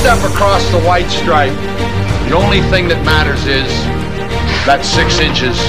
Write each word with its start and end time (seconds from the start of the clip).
step 0.00 0.24
across 0.32 0.64
the 0.72 0.80
white 0.88 1.08
stripe, 1.12 1.52
the 2.24 2.32
only 2.32 2.64
thing 2.72 2.88
that 2.88 2.96
matters 3.04 3.44
is 3.44 3.68
that 4.64 4.80
six 4.80 5.20
inches 5.20 5.60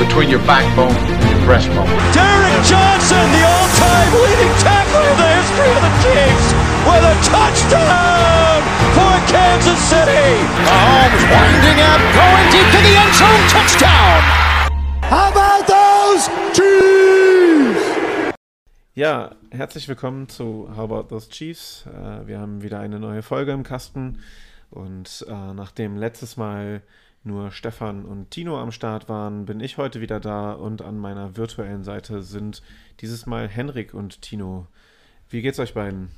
between 0.00 0.32
your 0.32 0.40
backbone 0.48 0.96
and 0.96 1.28
your 1.28 1.44
breastbone. 1.44 1.84
Derek 2.16 2.56
Johnson, 2.64 3.20
the 3.36 3.44
all-time 3.44 4.10
leading 4.16 4.54
tackler 4.64 5.04
in 5.04 5.16
the 5.20 5.28
history 5.28 5.68
of 5.76 5.82
the 5.84 5.92
Chiefs, 6.00 6.46
with 6.88 7.04
a 7.04 7.16
touchdown 7.28 8.64
for 8.96 9.14
Kansas 9.28 9.80
City. 9.92 10.24
Mahomes 10.64 11.24
winding 11.28 11.78
up, 11.84 12.00
going 12.16 12.46
deep 12.48 12.68
to 12.72 12.80
the 12.80 12.94
end 12.96 13.12
zone, 13.12 13.44
touchdown. 13.52 14.18
How 15.04 15.28
about 15.28 15.68
those 15.68 16.32
Chiefs? 16.56 17.35
Ja, 18.96 19.36
herzlich 19.50 19.88
willkommen 19.88 20.26
zu 20.30 20.70
How 20.74 20.90
About 20.90 21.08
Those 21.08 21.28
Chiefs. 21.28 21.84
Äh, 21.84 22.26
wir 22.26 22.40
haben 22.40 22.62
wieder 22.62 22.80
eine 22.80 22.98
neue 22.98 23.20
Folge 23.20 23.52
im 23.52 23.62
Kasten 23.62 24.20
und 24.70 25.26
äh, 25.28 25.52
nachdem 25.52 25.98
letztes 25.98 26.38
Mal 26.38 26.80
nur 27.22 27.50
Stefan 27.50 28.06
und 28.06 28.30
Tino 28.30 28.58
am 28.58 28.72
Start 28.72 29.10
waren, 29.10 29.44
bin 29.44 29.60
ich 29.60 29.76
heute 29.76 30.00
wieder 30.00 30.18
da 30.18 30.52
und 30.52 30.80
an 30.80 30.96
meiner 30.96 31.36
virtuellen 31.36 31.84
Seite 31.84 32.22
sind 32.22 32.62
dieses 33.02 33.26
Mal 33.26 33.48
Henrik 33.48 33.92
und 33.92 34.22
Tino. 34.22 34.66
Wie 35.28 35.42
geht's 35.42 35.58
euch 35.58 35.74
beiden? 35.74 36.08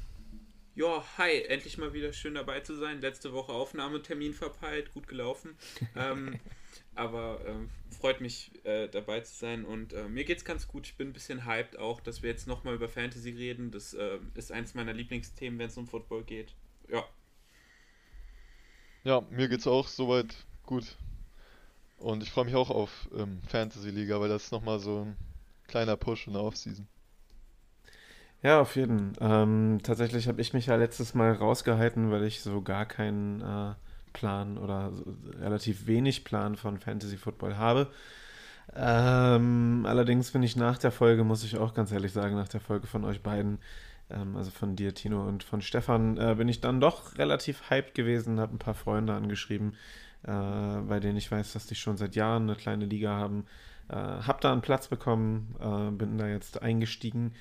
Ja, 0.78 1.02
hi, 1.16 1.42
endlich 1.48 1.76
mal 1.76 1.92
wieder 1.92 2.12
schön 2.12 2.34
dabei 2.34 2.60
zu 2.60 2.76
sein. 2.76 3.00
Letzte 3.00 3.32
Woche 3.32 3.50
Aufnahmetermin 3.50 4.32
verpeilt, 4.32 4.94
gut 4.94 5.08
gelaufen. 5.08 5.56
ähm, 5.96 6.38
aber 6.94 7.40
ähm, 7.48 7.68
freut 7.98 8.20
mich 8.20 8.52
äh, 8.64 8.86
dabei 8.86 9.18
zu 9.22 9.34
sein 9.34 9.64
und 9.64 9.92
äh, 9.92 10.08
mir 10.08 10.22
geht's 10.22 10.44
ganz 10.44 10.68
gut. 10.68 10.86
Ich 10.86 10.96
bin 10.96 11.08
ein 11.08 11.12
bisschen 11.12 11.46
hyped 11.46 11.80
auch, 11.80 12.00
dass 12.00 12.22
wir 12.22 12.30
jetzt 12.30 12.46
nochmal 12.46 12.76
über 12.76 12.88
Fantasy 12.88 13.30
reden. 13.30 13.72
Das 13.72 13.92
äh, 13.92 14.20
ist 14.36 14.52
eins 14.52 14.74
meiner 14.74 14.92
Lieblingsthemen, 14.92 15.58
wenn 15.58 15.66
es 15.66 15.76
um 15.76 15.88
Football 15.88 16.22
geht. 16.22 16.54
Ja. 16.88 17.04
Ja, 19.02 19.22
mir 19.30 19.48
geht's 19.48 19.66
auch 19.66 19.88
soweit 19.88 20.46
gut. 20.64 20.96
Und 21.96 22.22
ich 22.22 22.30
freue 22.30 22.44
mich 22.44 22.54
auch 22.54 22.70
auf 22.70 23.08
ähm, 23.16 23.42
Fantasy 23.48 23.90
Liga, 23.90 24.20
weil 24.20 24.28
das 24.28 24.44
ist 24.44 24.52
nochmal 24.52 24.78
so 24.78 25.06
ein 25.06 25.16
kleiner 25.66 25.96
Push 25.96 26.28
in 26.28 26.34
der 26.34 26.42
Offseason. 26.44 26.86
Ja, 28.42 28.60
auf 28.60 28.76
jeden. 28.76 29.14
Ähm, 29.20 29.80
tatsächlich 29.82 30.28
habe 30.28 30.40
ich 30.40 30.52
mich 30.52 30.66
ja 30.66 30.76
letztes 30.76 31.14
Mal 31.14 31.32
rausgehalten, 31.32 32.10
weil 32.10 32.22
ich 32.24 32.40
so 32.40 32.62
gar 32.62 32.86
keinen 32.86 33.40
äh, 33.40 33.74
Plan 34.12 34.58
oder 34.58 34.92
so 34.92 35.04
relativ 35.40 35.86
wenig 35.86 36.24
Plan 36.24 36.56
von 36.56 36.78
Fantasy 36.78 37.16
Football 37.16 37.56
habe. 37.56 37.88
Ähm, 38.76 39.84
allerdings 39.88 40.30
bin 40.30 40.42
ich 40.42 40.56
nach 40.56 40.78
der 40.78 40.92
Folge, 40.92 41.24
muss 41.24 41.42
ich 41.44 41.56
auch 41.58 41.74
ganz 41.74 41.90
ehrlich 41.90 42.12
sagen, 42.12 42.36
nach 42.36 42.48
der 42.48 42.60
Folge 42.60 42.86
von 42.86 43.04
euch 43.04 43.22
beiden, 43.22 43.58
ähm, 44.10 44.36
also 44.36 44.50
von 44.50 44.76
dir, 44.76 44.94
Tino, 44.94 45.26
und 45.26 45.42
von 45.42 45.62
Stefan, 45.62 46.16
äh, 46.18 46.34
bin 46.36 46.48
ich 46.48 46.60
dann 46.60 46.80
doch 46.80 47.18
relativ 47.18 47.70
hyped 47.70 47.94
gewesen, 47.94 48.40
habe 48.40 48.54
ein 48.54 48.58
paar 48.58 48.74
Freunde 48.74 49.14
angeschrieben, 49.14 49.74
äh, 50.22 50.30
bei 50.30 51.00
denen 51.00 51.16
ich 51.16 51.30
weiß, 51.30 51.54
dass 51.54 51.66
die 51.66 51.74
schon 51.74 51.96
seit 51.96 52.14
Jahren 52.14 52.44
eine 52.44 52.56
kleine 52.56 52.84
Liga 52.86 53.10
haben. 53.10 53.46
Äh, 53.88 53.94
hab 53.96 54.40
da 54.42 54.52
einen 54.52 54.60
Platz 54.60 54.88
bekommen, 54.88 55.56
äh, 55.60 55.90
bin 55.90 56.18
da 56.18 56.28
jetzt 56.28 56.62
eingestiegen. 56.62 57.32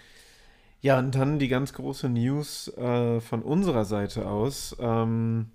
Ja, 0.82 1.00
und 1.00 1.16
dann 1.16 1.40
die 1.40 1.48
ganz 1.48 1.74
große 1.74 2.08
News 2.08 2.68
äh, 2.78 3.20
von 3.20 3.42
unserer 3.42 3.86
Seite 3.86 4.28
aus. 4.28 4.76
Ähm, 4.80 5.52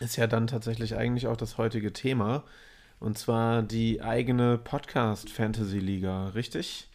ist 0.00 0.16
ja 0.16 0.26
dann 0.26 0.46
tatsächlich 0.46 0.96
eigentlich 0.96 1.26
auch 1.26 1.36
das 1.36 1.58
heutige 1.58 1.92
Thema. 1.92 2.44
Und 3.00 3.16
zwar 3.16 3.62
die 3.62 4.02
eigene 4.02 4.58
Podcast 4.58 5.30
Fantasy 5.30 5.78
Liga, 5.78 6.28
richtig? 6.28 6.88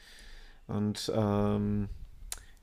Und 0.67 1.11
ähm, 1.15 1.89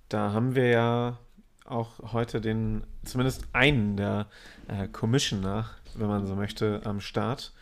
da 0.08 0.32
haben 0.32 0.54
wir 0.54 0.68
ja 0.68 1.18
auch 1.64 2.12
heute 2.12 2.40
den, 2.40 2.84
zumindest 3.04 3.44
einen 3.52 3.96
der 3.96 4.26
äh, 4.68 4.88
Commissioner, 4.88 5.70
wenn 5.94 6.08
man 6.08 6.26
so 6.26 6.34
möchte, 6.34 6.82
am 6.84 7.00
Start. 7.00 7.52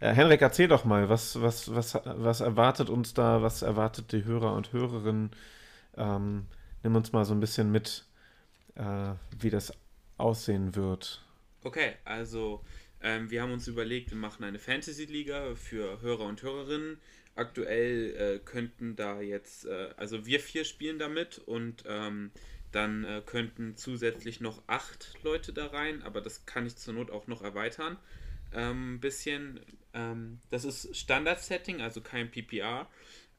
Äh, 0.00 0.14
Henrik, 0.14 0.40
erzähl 0.40 0.66
doch 0.66 0.84
mal, 0.84 1.08
was, 1.08 1.40
was, 1.40 1.72
was, 1.74 1.98
was 2.04 2.40
erwartet 2.40 2.90
uns 2.90 3.14
da, 3.14 3.42
was 3.42 3.62
erwartet 3.62 4.12
die 4.12 4.24
Hörer 4.24 4.54
und 4.54 4.72
Hörerinnen? 4.72 5.30
Ähm, 6.00 6.46
nimm 6.82 6.96
uns 6.96 7.12
mal 7.12 7.24
so 7.24 7.34
ein 7.34 7.40
bisschen 7.40 7.70
mit, 7.70 8.06
äh, 8.74 9.12
wie 9.38 9.50
das 9.50 9.72
aussehen 10.16 10.74
wird. 10.74 11.22
Okay, 11.62 11.92
also 12.04 12.64
ähm, 13.02 13.30
wir 13.30 13.42
haben 13.42 13.52
uns 13.52 13.68
überlegt, 13.68 14.10
wir 14.10 14.16
machen 14.16 14.44
eine 14.44 14.58
Fantasy-Liga 14.58 15.54
für 15.54 16.00
Hörer 16.00 16.24
und 16.24 16.42
Hörerinnen. 16.42 16.98
Aktuell 17.34 18.14
äh, 18.16 18.38
könnten 18.38 18.96
da 18.96 19.20
jetzt, 19.20 19.66
äh, 19.66 19.90
also 19.96 20.26
wir 20.26 20.40
vier 20.40 20.64
spielen 20.64 20.98
damit 20.98 21.38
und 21.38 21.84
ähm, 21.86 22.30
dann 22.72 23.04
äh, 23.04 23.22
könnten 23.24 23.76
zusätzlich 23.76 24.40
noch 24.40 24.62
acht 24.66 25.14
Leute 25.22 25.52
da 25.52 25.66
rein, 25.66 26.02
aber 26.02 26.20
das 26.20 26.46
kann 26.46 26.66
ich 26.66 26.76
zur 26.76 26.94
Not 26.94 27.10
auch 27.10 27.26
noch 27.26 27.42
erweitern. 27.42 27.98
Ein 28.52 28.70
ähm, 28.70 29.00
bisschen, 29.00 29.60
ähm, 29.92 30.38
das 30.50 30.64
ist 30.64 30.96
Standard-Setting, 30.96 31.80
also 31.80 32.00
kein 32.00 32.30
PPR. 32.30 32.88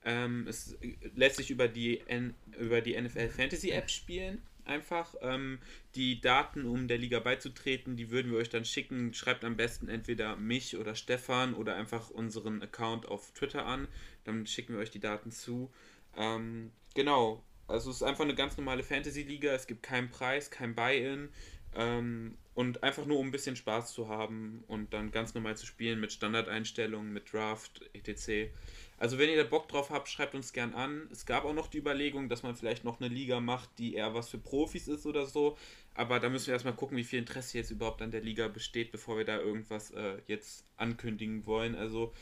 Ähm, 0.04 0.48
es 0.48 0.78
lässt 1.16 1.38
sich 1.38 1.52
über 1.52 1.68
die, 1.68 2.02
N 2.08 2.34
über 2.60 2.82
die 2.82 3.00
NFL 3.00 3.30
Fantasy 3.30 3.70
App 3.70 3.90
spielen 3.90 4.42
einfach. 4.66 5.16
Ähm, 5.22 5.60
die 5.96 6.22
Daten, 6.22 6.66
um 6.66 6.88
der 6.88 6.98
Liga 6.98 7.20
beizutreten, 7.20 7.96
die 7.96 8.10
würden 8.10 8.32
wir 8.32 8.40
euch 8.40 8.50
dann 8.50 8.66
schicken. 8.66 9.14
Schreibt 9.14 9.44
am 9.44 9.58
besten 9.58 9.90
entweder 9.90 10.36
mich 10.36 10.78
oder 10.78 10.96
Stefan 10.96 11.54
oder 11.54 11.76
einfach 11.76 12.10
unseren 12.10 12.62
Account 12.62 13.08
auf 13.08 13.32
Twitter 13.32 13.66
an. 13.66 13.88
Dann 14.24 14.46
schicken 14.48 14.74
wir 14.74 14.80
euch 14.80 14.92
die 14.92 15.00
Daten 15.00 15.32
zu. 15.32 15.72
Ähm, 16.18 16.72
genau, 16.96 17.44
also 17.68 17.90
es 17.90 17.98
ist 17.98 18.04
einfach 18.04 18.24
eine 18.24 18.36
ganz 18.36 18.58
normale 18.58 18.84
Fantasy-Liga. 18.84 19.52
Es 19.52 19.68
gibt 19.68 19.84
keinen 19.84 20.10
Preis, 20.10 20.50
kein 20.50 20.76
Buy-in. 20.76 21.30
Ähm, 21.76 22.38
und 22.54 22.84
einfach 22.84 23.06
nur 23.06 23.18
um 23.20 23.28
ein 23.28 23.32
bisschen 23.32 23.56
Spaß 23.56 23.94
zu 23.94 24.10
haben 24.10 24.64
und 24.68 24.94
dann 24.94 25.12
ganz 25.12 25.34
normal 25.34 25.56
zu 25.56 25.66
spielen 25.66 26.00
mit 26.00 26.12
Standardeinstellungen, 26.12 27.14
mit 27.14 27.32
Draft, 27.32 27.82
etc. 27.94 28.52
Also 28.98 29.18
wenn 29.18 29.30
ihr 29.30 29.38
da 29.38 29.50
Bock 29.50 29.70
drauf 29.70 29.90
habt, 29.90 30.10
schreibt 30.10 30.36
uns 30.36 30.52
gern 30.52 30.74
an. 30.74 31.08
Es 31.12 31.26
gab 31.26 31.46
auch 31.46 31.54
noch 31.54 31.68
die 31.68 31.78
Überlegung, 31.78 32.28
dass 32.28 32.44
man 32.44 32.56
vielleicht 32.56 32.84
noch 32.84 33.00
eine 33.00 33.14
Liga 33.14 33.40
macht, 33.40 33.70
die 33.78 33.96
eher 33.96 34.14
was 34.14 34.30
für 34.30 34.38
Profis 34.38 34.88
ist 34.88 35.06
oder 35.06 35.26
so. 35.26 35.58
Aber 35.94 36.20
da 36.20 36.30
müssen 36.30 36.48
wir 36.48 36.54
erstmal 36.54 36.76
gucken, 36.76 36.98
wie 36.98 37.04
viel 37.04 37.20
Interesse 37.20 37.58
jetzt 37.58 37.72
überhaupt 37.72 38.02
an 38.02 38.12
der 38.12 38.22
Liga 38.22 38.48
besteht, 38.48 38.92
bevor 38.92 39.18
wir 39.18 39.26
da 39.26 39.40
irgendwas 39.40 39.92
äh, 39.92 40.18
jetzt 40.28 40.66
ankündigen 40.78 41.46
wollen. 41.46 41.76
Also 41.76 42.14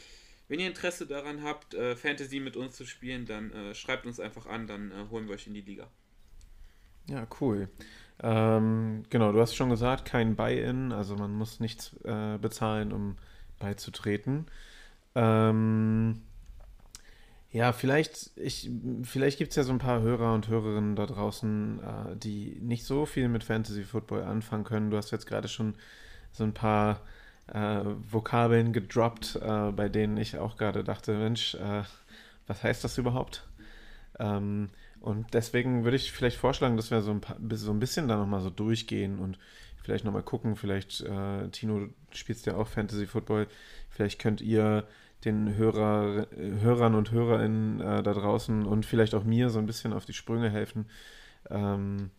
wenn 0.48 0.60
ihr 0.60 0.68
Interesse 0.68 1.06
daran 1.06 1.44
habt, 1.44 1.74
äh, 1.74 1.96
Fantasy 1.96 2.40
mit 2.40 2.56
uns 2.56 2.76
zu 2.76 2.86
spielen, 2.86 3.26
dann 3.26 3.52
äh, 3.52 3.76
schreibt 3.76 4.06
uns 4.06 4.20
einfach 4.20 4.46
an, 4.46 4.68
dann 4.68 4.92
äh, 4.92 5.10
holen 5.10 5.28
wir 5.28 5.36
euch 5.36 5.48
in 5.48 5.56
die 5.56 5.62
Liga. 5.62 5.90
Ja, 7.08 7.28
cool. 7.42 7.70
Ähm, 8.22 9.04
genau, 9.10 9.32
du 9.32 9.40
hast 9.40 9.56
schon 9.56 9.70
gesagt, 9.70 10.06
kein 10.06 10.36
Buy-in, 10.36 10.92
also 10.92 11.16
man 11.16 11.34
muss 11.34 11.60
nichts 11.60 11.96
äh, 12.04 12.38
bezahlen, 12.38 12.92
um 12.92 13.18
beizutreten. 13.60 14.48
Ähm, 15.16 16.22
ja, 17.52 17.72
vielleicht, 17.72 18.32
ich, 18.38 18.70
vielleicht 19.04 19.40
gibt 19.40 19.52
es 19.52 19.56
ja 19.56 19.64
so 19.64 19.72
ein 19.72 19.80
paar 19.80 20.02
Hörer 20.02 20.34
und 20.34 20.50
Hörerinnen 20.50 20.96
da 20.96 21.06
draußen, 21.06 21.80
äh, 21.80 22.16
die 22.18 22.60
nicht 22.62 22.86
so 22.86 23.06
viel 23.06 23.28
mit 23.28 23.44
Fantasy 23.44 23.84
Football 23.84 24.24
anfangen 24.24 24.66
können. 24.66 24.92
Du 24.92 24.98
hast 24.98 25.12
jetzt 25.12 25.26
gerade 25.26 25.48
schon 25.48 25.76
so 26.32 26.44
ein 26.44 26.54
paar 26.54 27.02
äh, 27.48 27.82
Vokabeln 28.12 28.72
gedroppt, 28.74 29.38
äh, 29.42 29.72
bei 29.72 29.90
denen 29.90 30.18
ich 30.18 30.38
auch 30.38 30.58
gerade 30.58 30.84
dachte, 30.84 31.18
Mensch, 31.18 31.56
äh, 31.56 31.84
was 32.48 32.64
heißt 32.64 32.84
das 32.84 32.98
überhaupt? 32.98 33.48
Ähm, 34.20 34.70
und 35.02 35.34
deswegen 35.34 35.84
würde 35.84 35.98
ich 35.98 36.12
vielleicht 36.12 36.38
vorschlagen, 36.38 36.78
dass 36.78 36.92
wir 36.92 37.02
so 37.02 37.12
ein, 37.12 37.22
paar, 37.22 37.38
so 37.52 37.72
ein 37.72 37.80
bisschen 37.80 38.08
da 38.08 38.18
nochmal 38.18 38.42
so 38.42 38.50
durchgehen 38.50 39.20
und 39.20 39.40
vielleicht 39.82 40.06
nochmal 40.06 40.24
gucken. 40.24 40.56
Vielleicht, 40.56 41.02
äh, 41.02 41.50
Tino, 41.50 41.88
spielst 42.12 42.46
ja 42.46 42.56
auch 42.56 42.68
Fantasy 42.68 43.08
Football. 43.08 43.48
Vielleicht 43.90 44.20
könnt 44.20 44.42
ihr 44.42 44.86
den 45.26 45.56
Hörer, 45.56 46.28
Hörern 46.62 46.96
und 46.96 47.12
Hörerinnen 47.12 47.82
äh, 47.82 48.04
da 48.04 48.14
draußen 48.14 48.66
und 48.66 48.86
vielleicht 48.86 49.16
auch 49.16 49.24
mir 49.24 49.50
so 49.50 49.60
ein 49.60 49.66
bisschen 49.66 49.94
auf 49.94 50.06
die 50.06 50.14
Sprünge 50.14 50.50
helfen. 50.50 50.86
Ähm, 51.50 52.12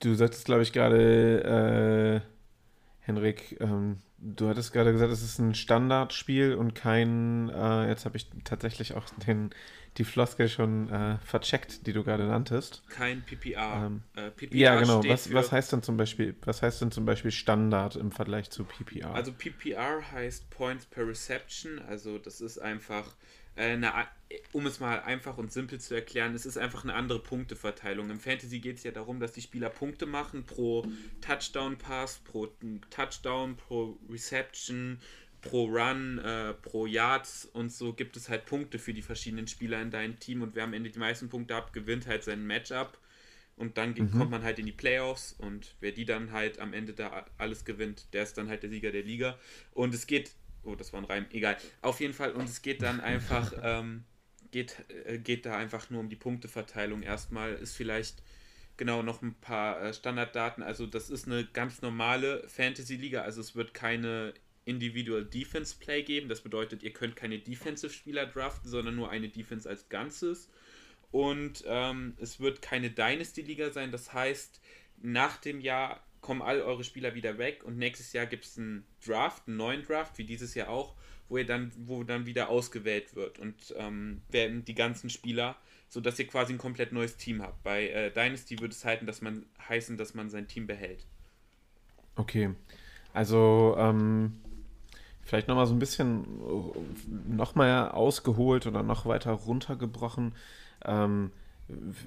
du 0.00 0.14
sagtest, 0.14 0.44
glaube 0.44 0.62
ich, 0.62 0.72
gerade, 0.72 2.22
äh, 2.24 2.37
Henrik, 3.08 3.56
ähm, 3.60 4.02
du 4.18 4.48
hattest 4.48 4.74
gerade 4.74 4.92
gesagt, 4.92 5.10
es 5.10 5.22
ist 5.22 5.38
ein 5.38 5.54
Standardspiel 5.54 6.54
und 6.54 6.74
kein, 6.74 7.48
äh, 7.48 7.88
jetzt 7.88 8.04
habe 8.04 8.18
ich 8.18 8.28
tatsächlich 8.44 8.92
auch 8.94 9.06
den, 9.26 9.48
die 9.96 10.04
Floskel 10.04 10.46
schon 10.46 10.90
äh, 10.90 11.16
vercheckt, 11.24 11.86
die 11.86 11.94
du 11.94 12.04
gerade 12.04 12.24
nanntest. 12.24 12.82
Kein 12.90 13.22
PPR. 13.22 13.86
Ähm, 13.86 14.02
äh, 14.14 14.30
PPR 14.30 14.56
ja, 14.56 14.78
genau. 14.78 15.02
Was, 15.04 15.32
was 15.32 15.50
heißt 15.50 15.72
denn 15.72 15.82
zum 15.82 15.96
Beispiel, 15.96 16.36
was 16.42 16.60
heißt 16.60 16.82
denn 16.82 16.90
zum 16.90 17.06
Beispiel 17.06 17.30
Standard 17.30 17.96
im 17.96 18.12
Vergleich 18.12 18.50
zu 18.50 18.64
PPR? 18.64 19.14
Also 19.14 19.32
PPR 19.32 20.02
heißt 20.12 20.50
Points 20.50 20.84
per 20.84 21.08
Reception, 21.08 21.78
also 21.88 22.18
das 22.18 22.42
ist 22.42 22.58
einfach 22.58 23.16
eine, 23.58 23.92
um 24.52 24.66
es 24.66 24.80
mal 24.80 25.00
einfach 25.00 25.36
und 25.38 25.52
simpel 25.52 25.80
zu 25.80 25.94
erklären, 25.94 26.34
es 26.34 26.46
ist 26.46 26.56
einfach 26.56 26.84
eine 26.84 26.94
andere 26.94 27.18
Punkteverteilung. 27.18 28.10
Im 28.10 28.20
Fantasy 28.20 28.60
geht 28.60 28.76
es 28.76 28.84
ja 28.84 28.92
darum, 28.92 29.20
dass 29.20 29.32
die 29.32 29.42
Spieler 29.42 29.70
Punkte 29.70 30.06
machen 30.06 30.44
pro 30.44 30.86
Touchdown-Pass, 31.20 32.20
pro 32.24 32.48
Touchdown, 32.90 33.56
pro 33.56 33.98
Reception, 34.08 35.00
pro 35.40 35.66
Run, 35.66 36.18
äh, 36.18 36.54
pro 36.54 36.86
Yards 36.86 37.44
und 37.52 37.72
so 37.72 37.92
gibt 37.92 38.16
es 38.16 38.28
halt 38.28 38.46
Punkte 38.46 38.78
für 38.78 38.92
die 38.92 39.02
verschiedenen 39.02 39.46
Spieler 39.46 39.80
in 39.80 39.90
deinem 39.90 40.18
Team 40.18 40.42
und 40.42 40.54
wer 40.54 40.64
am 40.64 40.72
Ende 40.72 40.90
die 40.90 40.98
meisten 40.98 41.28
Punkte 41.28 41.54
hat, 41.54 41.72
gewinnt 41.72 42.06
halt 42.06 42.24
sein 42.24 42.46
Matchup. 42.46 42.98
und 43.56 43.76
dann 43.76 43.90
mhm. 43.90 44.10
kommt 44.12 44.30
man 44.30 44.42
halt 44.42 44.58
in 44.58 44.66
die 44.66 44.72
Playoffs 44.72 45.34
und 45.38 45.74
wer 45.80 45.92
die 45.92 46.04
dann 46.04 46.32
halt 46.32 46.60
am 46.60 46.72
Ende 46.72 46.92
da 46.92 47.26
alles 47.38 47.64
gewinnt, 47.64 48.06
der 48.12 48.22
ist 48.22 48.38
dann 48.38 48.48
halt 48.48 48.62
der 48.62 48.70
Sieger 48.70 48.92
der 48.92 49.02
Liga. 49.02 49.38
Und 49.72 49.94
es 49.94 50.06
geht, 50.06 50.30
oh, 50.64 50.74
das 50.74 50.92
war 50.92 51.00
ein 51.00 51.04
Reim, 51.04 51.26
egal. 51.30 51.56
Auf 51.82 52.00
jeden 52.00 52.14
Fall, 52.14 52.32
und 52.32 52.44
es 52.44 52.62
geht 52.62 52.82
dann 52.82 53.00
einfach, 53.00 53.52
ähm, 53.62 54.04
geht, 54.50 54.76
äh, 55.04 55.18
geht 55.18 55.46
da 55.46 55.56
einfach 55.56 55.90
nur 55.90 56.00
um 56.00 56.08
die 56.08 56.16
Punkteverteilung 56.16 57.02
erstmal. 57.02 57.54
Ist 57.54 57.76
vielleicht 57.76 58.22
genau 58.76 59.02
noch 59.02 59.20
ein 59.22 59.34
paar 59.34 59.82
äh, 59.82 59.92
Standarddaten. 59.92 60.62
Also 60.62 60.86
das 60.86 61.10
ist 61.10 61.26
eine 61.26 61.44
ganz 61.44 61.82
normale 61.82 62.48
Fantasy-Liga, 62.48 63.22
also 63.22 63.40
es 63.40 63.54
wird 63.54 63.74
keine 63.74 64.32
Individual 64.64 65.24
Defense 65.24 65.76
Play 65.78 66.02
geben. 66.02 66.28
Das 66.28 66.42
bedeutet, 66.42 66.82
ihr 66.82 66.92
könnt 66.92 67.16
keine 67.16 67.38
Defensive-Spieler 67.38 68.26
draften, 68.26 68.70
sondern 68.70 68.96
nur 68.96 69.10
eine 69.10 69.28
Defense 69.28 69.68
als 69.68 69.88
Ganzes. 69.88 70.48
Und 71.10 71.64
ähm, 71.66 72.14
es 72.20 72.38
wird 72.38 72.60
keine 72.62 72.90
Dynasty-Liga 72.90 73.70
sein. 73.70 73.90
Das 73.90 74.12
heißt, 74.12 74.60
nach 75.00 75.38
dem 75.38 75.60
Jahr 75.60 76.02
kommen 76.28 76.42
all 76.42 76.60
eure 76.60 76.84
Spieler 76.84 77.14
wieder 77.14 77.38
weg 77.38 77.64
und 77.64 77.78
nächstes 77.78 78.12
Jahr 78.12 78.26
gibt 78.26 78.44
es 78.44 78.58
einen 78.58 78.84
Draft, 79.02 79.48
einen 79.48 79.56
neuen 79.56 79.82
Draft, 79.82 80.18
wie 80.18 80.24
dieses 80.24 80.54
Jahr 80.54 80.68
auch, 80.68 80.94
wo 81.30 81.38
ihr 81.38 81.46
dann, 81.46 81.72
wo 81.86 82.04
dann 82.04 82.26
wieder 82.26 82.50
ausgewählt 82.50 83.16
wird 83.16 83.38
und 83.38 83.74
ähm, 83.78 84.20
werden 84.28 84.62
die 84.62 84.74
ganzen 84.74 85.08
Spieler, 85.08 85.56
sodass 85.88 86.18
ihr 86.18 86.26
quasi 86.26 86.52
ein 86.52 86.58
komplett 86.58 86.92
neues 86.92 87.16
Team 87.16 87.40
habt. 87.40 87.62
Bei 87.62 87.88
äh, 87.88 88.10
Dynasty 88.10 88.60
würde 88.60 88.74
es 88.74 88.84
halten, 88.84 89.06
dass 89.06 89.22
man 89.22 89.46
heißen, 89.70 89.96
dass 89.96 90.12
man 90.12 90.28
sein 90.28 90.46
Team 90.48 90.66
behält. 90.66 91.06
Okay. 92.16 92.50
Also 93.14 93.74
ähm, 93.78 94.38
vielleicht 95.22 95.48
nochmal 95.48 95.66
so 95.66 95.74
ein 95.74 95.78
bisschen 95.78 96.26
nochmal 97.34 97.88
ausgeholt 97.88 98.66
oder 98.66 98.82
noch 98.82 99.06
weiter 99.06 99.32
runtergebrochen. 99.32 100.34
Ähm, 100.84 101.32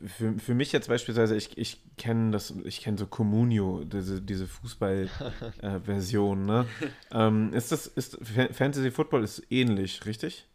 für, 0.08 0.40
für 0.40 0.56
mich 0.56 0.72
jetzt 0.72 0.88
beispielsweise, 0.88 1.36
ich, 1.36 1.58
ich 1.58 1.82
kenne 1.98 2.32
das, 2.32 2.54
ich 2.64 2.82
kenne 2.82 2.98
so 2.98 3.06
Communio, 3.06 3.84
diese, 3.84 4.22
diese 4.22 4.48
Fußball-Version, 4.48 6.42
äh, 6.42 6.46
ne? 6.46 6.66
ähm, 7.12 7.54
ist 7.54 7.72
das, 7.72 7.86
ist 7.86 8.18
Fantasy 8.54 8.90
Football 8.90 9.24
ist 9.24 9.44
ähnlich, 9.52 10.06
richtig? 10.06 10.48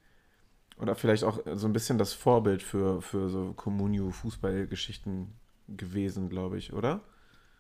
Oder 0.79 0.97
vielleicht 0.97 1.25
auch 1.25 1.39
so 1.55 1.67
ein 1.69 1.73
bisschen 1.73 1.99
das 1.99 2.13
Vorbild 2.15 2.63
für, 2.63 3.01
für 3.01 3.31
so 3.31 3.53
Communio-Fußballgeschichten 3.55 5.33
gewesen, 5.69 6.29
glaube 6.29 6.59
ich, 6.59 6.73
oder? 6.73 7.01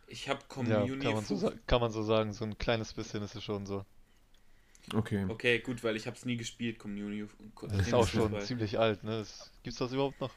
Ich 0.09 0.29
habe 0.29 0.41
Communio. 0.49 0.97
Ja, 0.97 1.03
kann 1.03 1.15
man, 1.15 1.25
so, 1.25 1.53
kann 1.67 1.81
man 1.81 1.93
so 1.93 2.03
sagen, 2.03 2.33
so 2.33 2.45
ein 2.45 2.59
kleines 2.59 2.93
bisschen 2.93 3.23
ist 3.23 3.37
es 3.37 3.43
schon 3.43 3.67
so. 3.67 3.85
Okay. 4.95 5.27
Okay, 5.29 5.59
gut, 5.61 5.83
weil 5.83 5.97
ich 5.97 6.07
habe 6.07 6.17
es 6.17 6.25
nie 6.25 6.37
gespielt, 6.37 6.79
Communio. 6.79 7.29
Das 7.63 7.87
ist 7.87 7.95
auch 7.95 8.07
schon 8.07 8.41
ziemlich 8.41 8.79
alt, 8.79 9.03
ne? 9.03 9.25
Gibt 9.63 9.73
es 9.73 9.79
das 9.79 9.93
überhaupt 9.93 10.21
noch? 10.21 10.31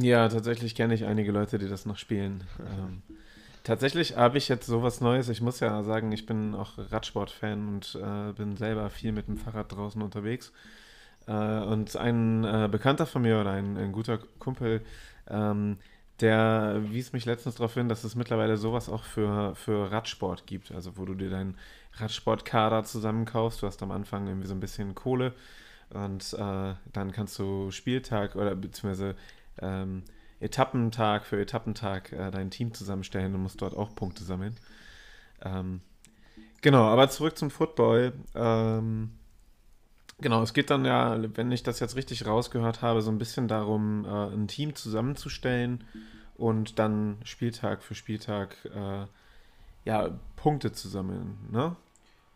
Ja, 0.00 0.28
tatsächlich 0.28 0.74
kenne 0.76 0.94
ich 0.94 1.04
einige 1.04 1.32
Leute, 1.32 1.58
die 1.58 1.68
das 1.68 1.84
noch 1.84 1.98
spielen. 1.98 2.44
ähm, 2.60 3.02
tatsächlich 3.64 4.16
habe 4.16 4.38
ich 4.38 4.48
jetzt 4.48 4.66
sowas 4.66 5.00
Neues. 5.00 5.28
Ich 5.28 5.40
muss 5.40 5.58
ja 5.58 5.82
sagen, 5.82 6.12
ich 6.12 6.24
bin 6.24 6.54
auch 6.54 6.72
Radsport-Fan 6.78 7.68
und 7.68 7.98
äh, 8.00 8.32
bin 8.32 8.56
selber 8.56 8.90
viel 8.90 9.10
mit 9.10 9.26
dem 9.26 9.36
Fahrrad 9.36 9.72
draußen 9.72 10.00
unterwegs. 10.00 10.52
Äh, 11.26 11.32
und 11.32 11.96
ein 11.96 12.44
äh, 12.44 12.68
Bekannter 12.70 13.06
von 13.06 13.22
mir 13.22 13.40
oder 13.40 13.50
ein, 13.50 13.76
ein 13.76 13.90
guter 13.92 14.18
Kumpel, 14.38 14.82
ähm, 15.28 15.78
der 16.20 16.80
wies 16.84 17.12
mich 17.12 17.24
letztens 17.24 17.56
darauf 17.56 17.74
hin, 17.74 17.88
dass 17.88 18.04
es 18.04 18.14
mittlerweile 18.14 18.56
sowas 18.56 18.88
auch 18.88 19.02
für, 19.02 19.54
für 19.56 19.90
Radsport 19.90 20.46
gibt. 20.46 20.70
Also 20.70 20.96
wo 20.96 21.04
du 21.04 21.14
dir 21.14 21.30
deinen 21.30 21.56
Radsportkader 21.94 22.84
zusammenkaufst. 22.84 23.62
Du 23.62 23.66
hast 23.66 23.82
am 23.82 23.90
Anfang 23.90 24.28
irgendwie 24.28 24.46
so 24.46 24.54
ein 24.54 24.60
bisschen 24.60 24.94
Kohle 24.94 25.34
und 25.90 26.34
äh, 26.34 26.74
dann 26.92 27.12
kannst 27.12 27.38
du 27.38 27.70
Spieltag 27.70 28.36
oder 28.36 28.54
beziehungsweise 28.54 29.16
ähm, 29.60 30.02
Etappentag 30.40 31.26
für 31.26 31.40
Etappentag 31.40 32.12
äh, 32.12 32.30
dein 32.30 32.50
Team 32.50 32.72
zusammenstellen 32.72 33.34
und 33.34 33.42
musst 33.42 33.60
dort 33.60 33.76
auch 33.76 33.94
Punkte 33.94 34.24
sammeln. 34.24 34.56
Ähm, 35.42 35.80
genau, 36.62 36.84
aber 36.84 37.08
zurück 37.08 37.36
zum 37.36 37.50
Football. 37.50 38.12
Ähm, 38.34 39.10
genau, 40.20 40.42
es 40.42 40.54
geht 40.54 40.70
dann 40.70 40.84
ja, 40.84 41.18
wenn 41.36 41.50
ich 41.50 41.62
das 41.62 41.80
jetzt 41.80 41.96
richtig 41.96 42.26
rausgehört 42.26 42.82
habe, 42.82 43.02
so 43.02 43.10
ein 43.10 43.18
bisschen 43.18 43.48
darum, 43.48 44.04
äh, 44.04 44.34
ein 44.34 44.48
Team 44.48 44.74
zusammenzustellen 44.74 45.84
und 46.36 46.78
dann 46.78 47.18
Spieltag 47.24 47.82
für 47.82 47.94
Spieltag 47.94 48.56
äh, 48.66 49.06
ja, 49.84 50.18
Punkte 50.36 50.72
zu 50.72 50.88
sammeln, 50.88 51.36
ne? 51.50 51.76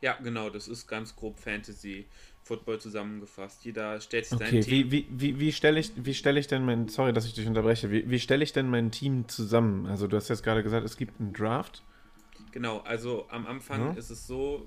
Ja, 0.00 0.16
genau, 0.20 0.50
das 0.50 0.66
ist 0.66 0.88
ganz 0.88 1.14
grob 1.14 1.38
Fantasy 1.38 2.06
Football 2.44 2.80
zusammengefasst. 2.80 3.64
Jeder 3.64 4.00
stellt 4.00 4.26
sich 4.26 4.36
okay, 4.36 4.50
sein 4.50 4.60
Team. 4.62 4.90
Wie, 4.90 5.06
wie, 5.10 5.38
wie, 5.38 5.52
stelle 5.52 5.78
ich, 5.78 5.92
wie 5.96 6.14
stell 6.14 6.36
ich 6.36 6.48
denn 6.48 6.64
mein, 6.64 6.88
sorry, 6.88 7.12
dass 7.12 7.24
ich 7.24 7.34
dich 7.34 7.46
unterbreche, 7.46 7.90
wie, 7.90 8.08
wie 8.10 8.18
stelle 8.18 8.42
ich 8.42 8.52
denn 8.52 8.68
mein 8.68 8.90
Team 8.90 9.28
zusammen? 9.28 9.86
Also 9.86 10.06
du 10.06 10.16
hast 10.16 10.28
jetzt 10.28 10.42
gerade 10.42 10.62
gesagt, 10.62 10.84
es 10.84 10.96
gibt 10.96 11.20
einen 11.20 11.32
Draft. 11.32 11.82
Genau, 12.50 12.80
also 12.80 13.26
am 13.30 13.46
Anfang 13.46 13.80
ja. 13.80 13.92
ist 13.92 14.10
es 14.10 14.26
so, 14.26 14.66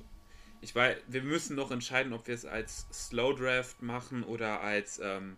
ich 0.61 0.73
weiß, 0.73 0.97
wir 1.07 1.21
müssen 1.21 1.55
noch 1.55 1.71
entscheiden, 1.71 2.13
ob 2.13 2.27
wir 2.27 2.33
es 2.33 2.45
als 2.45 2.87
Slow 2.91 3.35
Draft 3.35 3.81
machen 3.81 4.23
oder 4.23 4.61
als 4.61 4.99
ähm, 5.03 5.37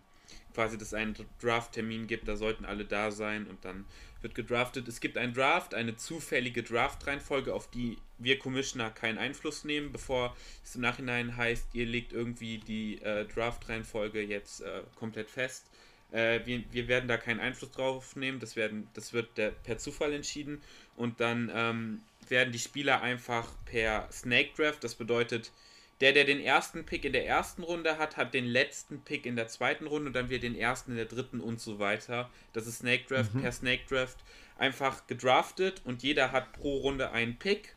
quasi, 0.54 0.76
dass 0.76 0.88
es 0.88 0.94
einen 0.94 1.14
Draft-Termin 1.40 2.06
gibt, 2.06 2.26
da 2.26 2.36
sollten 2.36 2.64
alle 2.64 2.84
da 2.84 3.10
sein 3.10 3.46
und 3.46 3.64
dann 3.64 3.84
wird 4.22 4.34
gedraftet. 4.34 4.88
Es 4.88 5.00
gibt 5.00 5.16
einen 5.16 5.34
Draft, 5.34 5.74
eine 5.74 5.96
zufällige 5.96 6.62
Draft-Reihenfolge, 6.62 7.54
auf 7.54 7.70
die 7.70 7.98
wir 8.18 8.38
Commissioner 8.38 8.90
keinen 8.90 9.18
Einfluss 9.18 9.64
nehmen, 9.64 9.92
bevor 9.92 10.36
es 10.64 10.74
im 10.74 10.80
Nachhinein 10.80 11.36
heißt, 11.36 11.68
ihr 11.72 11.86
legt 11.86 12.12
irgendwie 12.12 12.58
die 12.58 13.00
äh, 13.02 13.24
Draft-Reihenfolge 13.26 14.22
jetzt 14.22 14.62
äh, 14.62 14.82
komplett 14.96 15.30
fest. 15.30 15.66
Äh, 16.10 16.40
wir, 16.44 16.64
wir, 16.72 16.88
werden 16.88 17.08
da 17.08 17.16
keinen 17.16 17.40
Einfluss 17.40 17.70
drauf 17.70 18.16
nehmen, 18.16 18.40
das, 18.40 18.56
werden, 18.56 18.88
das 18.94 19.12
wird 19.12 19.36
der, 19.36 19.50
per 19.50 19.78
Zufall 19.78 20.12
entschieden 20.12 20.60
und 20.96 21.20
dann 21.20 21.50
ähm, 21.54 22.00
werden 22.28 22.50
die 22.52 22.58
Spieler 22.58 23.02
einfach 23.02 23.48
per 23.66 24.08
Snake 24.10 24.50
Draft, 24.56 24.82
das 24.82 24.94
bedeutet, 24.94 25.52
der, 26.00 26.12
der 26.12 26.24
den 26.24 26.40
ersten 26.40 26.84
Pick 26.84 27.04
in 27.04 27.12
der 27.12 27.26
ersten 27.26 27.62
Runde 27.62 27.98
hat, 27.98 28.16
hat 28.16 28.34
den 28.34 28.46
letzten 28.46 29.00
Pick 29.02 29.26
in 29.26 29.36
der 29.36 29.48
zweiten 29.48 29.86
Runde 29.86 30.08
und 30.08 30.12
dann 30.14 30.30
wird 30.30 30.42
den 30.42 30.54
ersten 30.54 30.92
in 30.92 30.96
der 30.96 31.06
dritten 31.06 31.40
und 31.40 31.60
so 31.60 31.78
weiter. 31.78 32.30
Das 32.52 32.66
ist 32.66 32.78
Snake 32.78 33.04
Draft 33.08 33.34
mhm. 33.34 33.42
per 33.42 33.52
Snake 33.52 33.82
Draft 33.88 34.18
einfach 34.58 35.06
gedraftet 35.06 35.82
und 35.84 36.02
jeder 36.02 36.32
hat 36.32 36.52
pro 36.52 36.78
Runde 36.78 37.10
einen 37.10 37.38
Pick. 37.38 37.74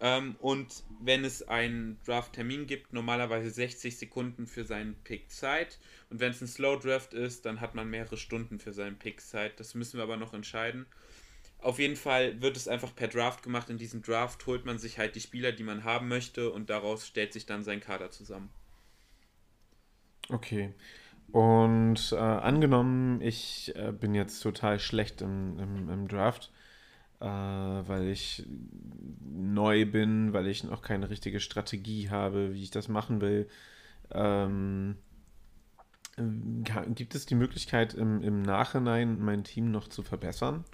Ähm, 0.00 0.36
und 0.40 0.84
wenn 1.00 1.24
es 1.24 1.46
einen 1.48 1.98
Draft-Termin 2.06 2.66
gibt, 2.66 2.92
normalerweise 2.92 3.50
60 3.50 3.98
Sekunden 3.98 4.46
für 4.46 4.64
seinen 4.64 4.94
Pick 5.02 5.30
Zeit. 5.30 5.78
Und 6.10 6.20
wenn 6.20 6.30
es 6.30 6.40
ein 6.40 6.46
Slow 6.46 6.78
Draft 6.78 7.14
ist, 7.14 7.46
dann 7.46 7.60
hat 7.60 7.74
man 7.74 7.90
mehrere 7.90 8.16
Stunden 8.16 8.60
für 8.60 8.72
seinen 8.72 8.98
Pick 8.98 9.20
Zeit. 9.20 9.58
Das 9.58 9.74
müssen 9.74 9.98
wir 9.98 10.04
aber 10.04 10.16
noch 10.16 10.34
entscheiden. 10.34 10.86
Auf 11.60 11.78
jeden 11.78 11.96
Fall 11.96 12.40
wird 12.40 12.56
es 12.56 12.68
einfach 12.68 12.94
per 12.94 13.08
Draft 13.08 13.42
gemacht. 13.42 13.68
In 13.68 13.78
diesem 13.78 14.02
Draft 14.02 14.46
holt 14.46 14.64
man 14.64 14.78
sich 14.78 14.98
halt 14.98 15.16
die 15.16 15.20
Spieler, 15.20 15.52
die 15.52 15.64
man 15.64 15.84
haben 15.84 16.08
möchte 16.08 16.50
und 16.50 16.70
daraus 16.70 17.06
stellt 17.06 17.32
sich 17.32 17.46
dann 17.46 17.64
sein 17.64 17.80
Kader 17.80 18.10
zusammen. 18.10 18.50
Okay. 20.28 20.72
Und 21.32 22.12
äh, 22.12 22.16
angenommen, 22.16 23.20
ich 23.20 23.74
äh, 23.76 23.92
bin 23.92 24.14
jetzt 24.14 24.40
total 24.40 24.78
schlecht 24.78 25.20
im, 25.20 25.58
im, 25.58 25.90
im 25.90 26.08
Draft, 26.08 26.50
äh, 27.20 27.26
weil 27.26 28.08
ich 28.08 28.46
neu 29.20 29.84
bin, 29.84 30.32
weil 30.32 30.46
ich 30.46 30.64
noch 30.64 30.80
keine 30.80 31.10
richtige 31.10 31.40
Strategie 31.40 32.08
habe, 32.08 32.54
wie 32.54 32.62
ich 32.62 32.70
das 32.70 32.88
machen 32.88 33.20
will. 33.20 33.48
Ähm, 34.10 34.96
gibt 36.94 37.14
es 37.14 37.26
die 37.26 37.34
Möglichkeit, 37.34 37.94
im, 37.94 38.22
im 38.22 38.42
Nachhinein 38.42 39.20
mein 39.20 39.44
Team 39.44 39.70
noch 39.70 39.88
zu 39.88 40.02
verbessern? 40.02 40.64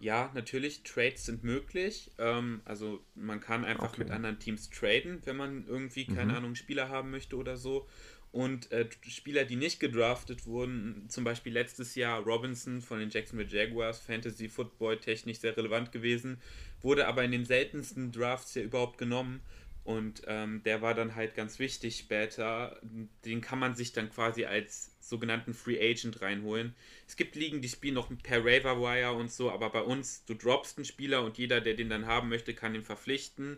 Ja, 0.00 0.30
natürlich, 0.34 0.84
Trades 0.84 1.26
sind 1.26 1.42
möglich. 1.42 2.12
Ähm, 2.18 2.60
also 2.64 3.00
man 3.14 3.40
kann 3.40 3.64
einfach 3.64 3.90
okay. 3.90 4.04
mit 4.04 4.10
anderen 4.10 4.38
Teams 4.38 4.70
traden, 4.70 5.20
wenn 5.24 5.36
man 5.36 5.66
irgendwie, 5.66 6.06
keine 6.06 6.32
mhm. 6.32 6.38
Ahnung, 6.38 6.54
Spieler 6.54 6.88
haben 6.88 7.10
möchte 7.10 7.36
oder 7.36 7.56
so. 7.56 7.88
Und 8.30 8.70
äh, 8.72 8.88
Spieler, 9.08 9.44
die 9.44 9.56
nicht 9.56 9.80
gedraftet 9.80 10.46
wurden, 10.46 11.06
zum 11.08 11.24
Beispiel 11.24 11.52
letztes 11.52 11.94
Jahr 11.94 12.20
Robinson 12.20 12.82
von 12.82 12.98
den 12.98 13.08
Jacksonville 13.08 13.48
Jaguars, 13.48 14.00
Fantasy 14.00 14.48
Football 14.48 14.98
technisch 14.98 15.38
sehr 15.38 15.56
relevant 15.56 15.92
gewesen, 15.92 16.40
wurde 16.82 17.08
aber 17.08 17.24
in 17.24 17.32
den 17.32 17.46
seltensten 17.46 18.12
Drafts 18.12 18.54
ja 18.54 18.62
überhaupt 18.62 18.98
genommen. 18.98 19.40
Und 19.88 20.20
ähm, 20.26 20.62
der 20.64 20.82
war 20.82 20.92
dann 20.92 21.14
halt 21.14 21.34
ganz 21.34 21.58
wichtig 21.58 21.96
später. 21.96 22.78
Den 23.24 23.40
kann 23.40 23.58
man 23.58 23.74
sich 23.74 23.94
dann 23.94 24.10
quasi 24.10 24.44
als 24.44 24.94
sogenannten 25.00 25.54
Free 25.54 25.80
Agent 25.80 26.20
reinholen. 26.20 26.74
Es 27.06 27.16
gibt 27.16 27.36
Ligen, 27.36 27.62
die 27.62 27.70
spielen 27.70 27.94
noch 27.94 28.10
per 28.22 28.44
Raver 28.44 28.82
Wire 28.82 29.14
und 29.14 29.32
so, 29.32 29.50
aber 29.50 29.70
bei 29.70 29.80
uns, 29.80 30.26
du 30.26 30.34
droppst 30.34 30.76
einen 30.76 30.84
Spieler 30.84 31.24
und 31.24 31.38
jeder, 31.38 31.62
der 31.62 31.72
den 31.72 31.88
dann 31.88 32.04
haben 32.04 32.28
möchte, 32.28 32.52
kann 32.52 32.74
ihn 32.74 32.82
verpflichten. 32.82 33.56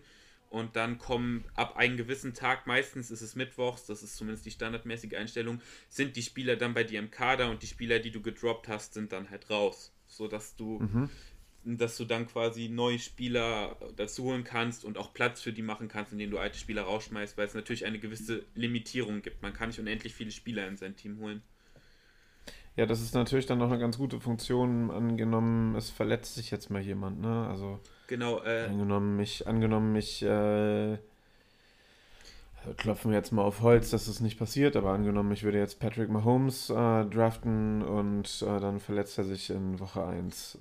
Und 0.50 0.76
dann 0.76 0.98
kommen 0.98 1.44
ab 1.54 1.76
einem 1.76 1.96
gewissen 1.96 2.32
Tag, 2.32 2.64
meistens 2.64 3.10
ist 3.10 3.22
es 3.22 3.34
mittwochs, 3.34 3.86
das 3.86 4.04
ist 4.04 4.14
zumindest 4.14 4.46
die 4.46 4.52
standardmäßige 4.52 5.14
Einstellung, 5.14 5.60
sind 5.88 6.14
die 6.14 6.22
Spieler 6.22 6.54
dann 6.54 6.74
bei 6.74 6.84
dir 6.84 7.00
im 7.00 7.10
Kader 7.10 7.50
und 7.50 7.64
die 7.64 7.66
Spieler, 7.66 7.98
die 7.98 8.12
du 8.12 8.22
gedroppt 8.22 8.68
hast, 8.68 8.94
sind 8.94 9.10
dann 9.10 9.30
halt 9.30 9.50
raus. 9.50 9.92
Sodass 10.06 10.54
du, 10.54 10.78
mhm. 10.78 11.10
Dass 11.64 11.96
du 11.96 12.04
dann 12.04 12.26
quasi 12.26 12.68
neue 12.68 12.98
Spieler 12.98 13.76
dazu 13.96 14.24
holen 14.24 14.44
kannst 14.44 14.84
und 14.84 14.96
auch 14.96 15.12
Platz 15.12 15.40
für 15.42 15.52
die 15.52 15.62
machen 15.62 15.88
kannst, 15.88 16.12
indem 16.12 16.30
du 16.30 16.38
alte 16.38 16.58
Spieler 16.58 16.82
rausschmeißt, 16.82 17.36
weil 17.36 17.46
es 17.46 17.54
natürlich 17.54 17.84
eine 17.84 17.98
gewisse 17.98 18.44
Limitierung 18.54 19.22
gibt. 19.22 19.42
Man 19.42 19.52
kann 19.52 19.68
nicht 19.68 19.78
unendlich 19.78 20.14
viele 20.14 20.30
Spieler 20.30 20.66
in 20.66 20.76
sein 20.76 20.96
Team 20.96 21.18
holen. 21.20 21.42
Ja, 22.76 22.86
das 22.86 23.02
ist 23.02 23.14
natürlich 23.14 23.46
dann 23.46 23.58
noch 23.58 23.70
eine 23.70 23.78
ganz 23.78 23.98
gute 23.98 24.20
Funktion, 24.20 24.90
angenommen, 24.90 25.74
es 25.74 25.90
verletzt 25.90 26.36
sich 26.36 26.50
jetzt 26.50 26.70
mal 26.70 26.80
jemand, 26.80 27.20
ne? 27.20 27.46
Also 27.48 27.80
Genau, 28.06 28.42
äh, 28.42 28.64
angenommen, 28.64 29.16
mich, 29.16 29.46
angenommen, 29.46 29.92
mich, 29.92 30.22
äh, 30.22 30.96
klopfen 32.76 33.10
wir 33.10 33.18
jetzt 33.18 33.32
mal 33.32 33.42
auf 33.42 33.60
Holz, 33.60 33.90
dass 33.90 34.06
es 34.06 34.20
nicht 34.20 34.38
passiert, 34.38 34.76
aber 34.76 34.90
angenommen, 34.92 35.32
ich 35.32 35.42
würde 35.42 35.58
jetzt 35.58 35.78
Patrick 35.78 36.08
Mahomes 36.08 36.70
äh, 36.70 37.04
draften 37.04 37.82
und 37.82 38.42
äh, 38.42 38.60
dann 38.60 38.80
verletzt 38.80 39.18
er 39.18 39.24
sich 39.24 39.50
in 39.50 39.78
Woche 39.78 40.04
1. 40.04 40.58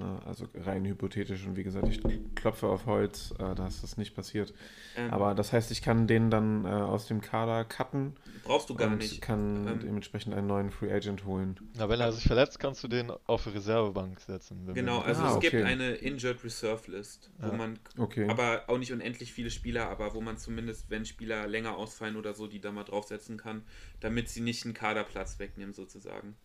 Ne? 0.00 0.20
Also 0.26 0.48
rein 0.54 0.84
hypothetisch 0.84 1.46
und 1.46 1.56
wie 1.56 1.62
gesagt, 1.62 1.88
ich 1.88 2.00
klopfe 2.34 2.66
auf 2.66 2.86
Holz, 2.86 3.32
äh, 3.38 3.54
dass 3.54 3.82
das 3.82 3.96
nicht 3.96 4.14
passiert. 4.16 4.52
ähm, 4.96 5.10
Aber 5.12 5.34
das 5.34 5.52
heißt, 5.52 5.70
ich 5.70 5.82
kann 5.82 6.06
den 6.06 6.30
dann 6.30 6.64
äh, 6.64 6.68
aus 6.68 7.06
dem 7.06 7.20
Kader 7.20 7.64
cutten 7.64 8.16
brauchst 8.42 8.70
du 8.70 8.74
gar 8.74 8.90
und 8.90 8.98
nicht. 8.98 9.20
kann 9.20 9.66
Ähm, 9.68 9.80
dementsprechend 9.80 10.34
einen 10.34 10.46
neuen 10.46 10.70
Free 10.70 10.90
Agent 10.92 11.24
holen. 11.26 11.60
Na, 11.76 11.88
wenn 11.88 12.00
er 12.00 12.10
sich 12.12 12.24
verletzt, 12.24 12.58
kannst 12.58 12.82
du 12.82 12.88
den 12.88 13.10
auf 13.26 13.44
die 13.44 13.50
Reservebank 13.50 14.18
setzen. 14.20 14.66
Genau, 14.74 15.00
wir- 15.00 15.04
also 15.04 15.22
Ah, 15.22 15.34
es 15.34 15.40
gibt 15.40 15.54
okay. 15.54 15.64
eine 15.64 15.90
Injured 15.96 16.42
Reserve 16.42 16.90
List, 16.90 17.30
wo 17.38 17.48
Ja. 17.48 17.56
man 17.56 17.78
Okay. 17.98 18.28
aber 18.28 18.64
auch 18.68 18.78
nicht 18.78 18.92
unendlich 18.92 19.32
viele 19.32 19.50
Spieler, 19.50 19.88
aber 19.90 20.14
wo 20.14 20.20
man 20.22 20.38
zumindest, 20.38 20.88
wenn 20.90 21.04
Spieler 21.04 21.46
länger 21.46 21.76
ausfallen 21.76 22.16
oder 22.16 22.32
so, 22.34 22.46
die 22.46 22.60
da 22.60 22.72
mal 22.72 22.84
draufsetzen 22.84 23.36
kann, 23.36 23.62
damit 24.00 24.28
sie 24.30 24.40
nicht 24.40 24.64
einen 24.64 24.74
Kaderplatz 24.74 25.38
wegnehmen 25.38 25.74
sozusagen. 25.74 26.36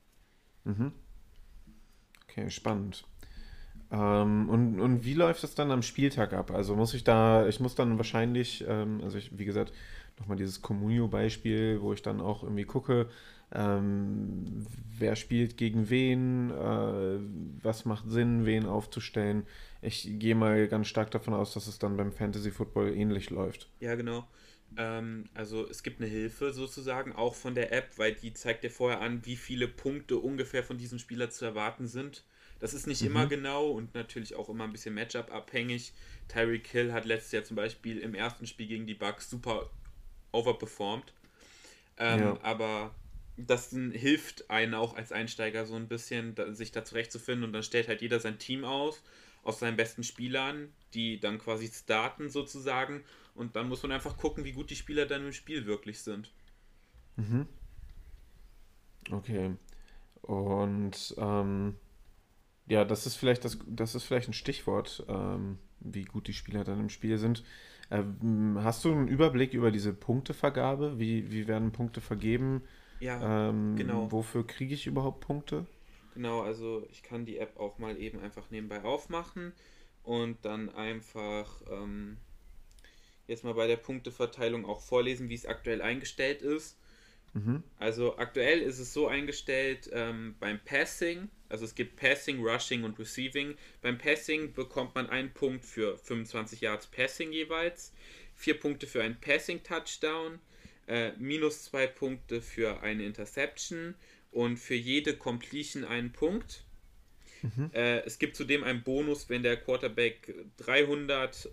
Mhm. 0.65 0.91
Okay, 2.27 2.49
spannend. 2.49 3.05
Ähm, 3.95 4.49
und, 4.49 4.79
und 4.81 5.05
wie 5.05 5.13
läuft 5.13 5.43
es 5.43 5.55
dann 5.55 5.71
am 5.71 5.81
Spieltag 5.81 6.33
ab? 6.33 6.51
Also 6.51 6.75
muss 6.75 6.93
ich 6.93 7.03
da, 7.03 7.47
ich 7.47 7.59
muss 7.59 7.75
dann 7.75 7.97
wahrscheinlich, 7.97 8.65
ähm, 8.67 8.99
also 9.03 9.17
ich, 9.17 9.37
wie 9.37 9.45
gesagt, 9.45 9.71
nochmal 10.19 10.37
dieses 10.37 10.61
Comunio-Beispiel, 10.61 11.81
wo 11.81 11.93
ich 11.93 12.01
dann 12.01 12.19
auch 12.19 12.43
irgendwie 12.43 12.65
gucke, 12.65 13.09
ähm, 13.53 14.65
wer 14.97 15.15
spielt 15.15 15.55
gegen 15.55 15.89
wen, 15.89 16.51
äh, 16.51 17.19
was 17.63 17.85
macht 17.85 18.09
Sinn, 18.09 18.45
wen 18.45 18.65
aufzustellen. 18.65 19.45
Ich 19.81 20.07
gehe 20.19 20.35
mal 20.35 20.67
ganz 20.67 20.87
stark 20.87 21.11
davon 21.11 21.33
aus, 21.33 21.53
dass 21.53 21.67
es 21.67 21.79
dann 21.79 21.95
beim 21.95 22.11
Fantasy 22.11 22.51
Football 22.51 22.93
ähnlich 22.95 23.29
läuft. 23.29 23.69
Ja, 23.79 23.95
genau. 23.95 24.27
Ähm, 24.77 25.25
also 25.33 25.69
es 25.69 25.83
gibt 25.83 26.01
eine 26.01 26.09
Hilfe 26.09 26.51
sozusagen 26.51 27.13
auch 27.13 27.35
von 27.35 27.55
der 27.55 27.71
App, 27.71 27.97
weil 27.97 28.13
die 28.13 28.33
zeigt 28.33 28.63
dir 28.63 28.71
vorher 28.71 28.99
an, 29.01 29.25
wie 29.25 29.37
viele 29.37 29.67
Punkte 29.67 30.17
ungefähr 30.17 30.63
von 30.63 30.77
diesem 30.77 30.99
Spieler 30.99 31.29
zu 31.29 31.45
erwarten 31.45 31.87
sind. 31.87 32.25
Das 32.65 32.73
ist 32.73 32.87
nicht 32.87 33.03
immer 33.03 33.27
genau 33.27 33.69
und 33.69 33.93
natürlich 33.93 34.33
auch 34.33 34.49
immer 34.49 34.63
ein 34.63 34.71
bisschen 34.71 34.95
Matchup 34.95 35.31
abhängig. 35.31 35.93
Tyreek 36.27 36.65
Hill 36.65 36.93
hat 36.93 37.05
letztes 37.05 37.31
Jahr 37.31 37.43
zum 37.43 37.55
Beispiel 37.55 37.99
im 37.99 38.15
ersten 38.15 38.47
Spiel 38.47 38.65
gegen 38.65 38.87
die 38.87 38.95
Bucks 38.95 39.29
super 39.29 39.69
overperformed. 40.31 41.13
Ähm, 41.97 42.19
Ja. 42.21 42.39
Aber 42.41 42.95
das 43.37 43.69
hilft 43.69 44.49
einen 44.49 44.73
auch 44.73 44.95
als 44.95 45.11
Einsteiger 45.11 45.67
so 45.67 45.75
ein 45.75 45.87
bisschen, 45.87 46.33
sich 46.55 46.71
da 46.71 46.83
zurechtzufinden 46.83 47.43
und 47.43 47.53
dann 47.53 47.61
stellt 47.61 47.87
halt 47.87 48.01
jeder 48.01 48.19
sein 48.19 48.39
Team 48.39 48.65
aus, 48.65 49.03
aus 49.43 49.59
seinen 49.59 49.77
besten 49.77 50.01
Spielern, 50.03 50.73
die 50.95 51.19
dann 51.19 51.37
quasi 51.37 51.67
starten 51.67 52.29
sozusagen 52.31 53.03
und 53.35 53.55
dann 53.55 53.69
muss 53.69 53.83
man 53.83 53.91
einfach 53.91 54.17
gucken, 54.17 54.43
wie 54.43 54.53
gut 54.53 54.71
die 54.71 54.75
Spieler 54.75 55.05
dann 55.05 55.23
im 55.23 55.33
Spiel 55.33 55.67
wirklich 55.67 55.99
sind. 56.01 56.31
Okay. 59.11 59.51
Und 60.23 61.13
ähm, 61.19 61.75
ja, 62.67 62.85
das 62.85 63.05
ist 63.05 63.15
vielleicht 63.15 63.45
das, 63.45 63.59
das 63.67 63.95
ist 63.95 64.03
vielleicht 64.03 64.29
ein 64.29 64.33
Stichwort, 64.33 65.05
ähm, 65.07 65.59
wie 65.79 66.03
gut 66.05 66.27
die 66.27 66.33
Spieler 66.33 66.63
dann 66.63 66.79
im 66.79 66.89
Spiel 66.89 67.17
sind. 67.17 67.43
Ähm, 67.91 68.59
hast 68.63 68.83
du 68.85 68.91
einen 68.91 69.07
Überblick 69.07 69.53
über 69.53 69.71
diese 69.71 69.93
Punktevergabe? 69.93 70.99
Wie, 70.99 71.31
wie 71.31 71.47
werden 71.47 71.71
Punkte 71.71 72.01
vergeben? 72.01 72.63
Ja, 72.99 73.21
Ähm, 73.21 73.75
genau. 73.75 74.11
Wofür 74.11 74.47
kriege 74.47 74.73
ich 74.73 74.87
überhaupt 74.87 75.21
Punkte? 75.21 75.67
genau, 76.13 76.41
also 76.41 76.85
ich 76.91 77.03
kann 77.03 77.25
die 77.25 77.37
App 77.37 77.57
auch 77.59 77.77
mal 77.77 77.97
eben 77.99 78.19
einfach 78.19 78.49
nebenbei 78.49 78.83
aufmachen 78.83 79.53
und 80.03 80.43
dann 80.45 80.69
einfach 80.69 81.61
ähm, 81.69 82.17
jetzt 83.27 83.43
mal 83.43 83.53
bei 83.53 83.67
der 83.67 83.77
Punkteverteilung 83.77 84.65
auch 84.65 84.81
vorlesen, 84.81 85.29
wie 85.29 85.35
es 85.35 85.45
aktuell 85.45 85.81
eingestellt 85.81 86.41
ist. 86.41 86.77
Mhm. 87.35 87.63
Also 87.77 88.17
aktuell 88.17 88.61
ist 88.61 88.79
es 88.79 88.93
so 88.93 89.07
eingestellt 89.07 89.89
ähm, 89.91 90.35
beim 90.39 90.57
Passing, 90.63 91.29
also 91.49 91.65
es 91.65 91.75
gibt 91.75 91.97
Passing, 91.97 92.39
Rushing 92.39 92.85
und 92.85 92.97
Receiving. 92.97 93.55
Beim 93.81 93.97
Passing 93.97 94.53
bekommt 94.53 94.95
man 94.95 95.09
einen 95.09 95.33
Punkt 95.33 95.65
für 95.65 95.97
25 95.97 96.61
Yards 96.61 96.87
Passing 96.87 97.33
jeweils, 97.33 97.93
vier 98.35 98.57
Punkte 98.57 98.87
für 98.87 99.03
einen 99.03 99.19
Passing 99.19 99.61
Touchdown, 99.63 100.39
äh, 100.87 101.11
minus 101.17 101.65
zwei 101.65 101.87
Punkte 101.87 102.41
für 102.41 102.81
eine 102.81 103.05
Interception 103.05 103.95
und 104.31 104.57
für 104.57 104.75
jede 104.75 105.17
Completion 105.17 105.83
einen 105.83 106.13
Punkt. 106.13 106.63
Äh, 107.73 107.99
es 108.05 108.17
gibt 108.17 108.35
zudem 108.35 108.63
einen 108.63 108.81
Bonus, 108.81 109.29
wenn 109.29 109.43
der 109.43 109.57
Quarterback 109.57 110.33
300 110.57 111.49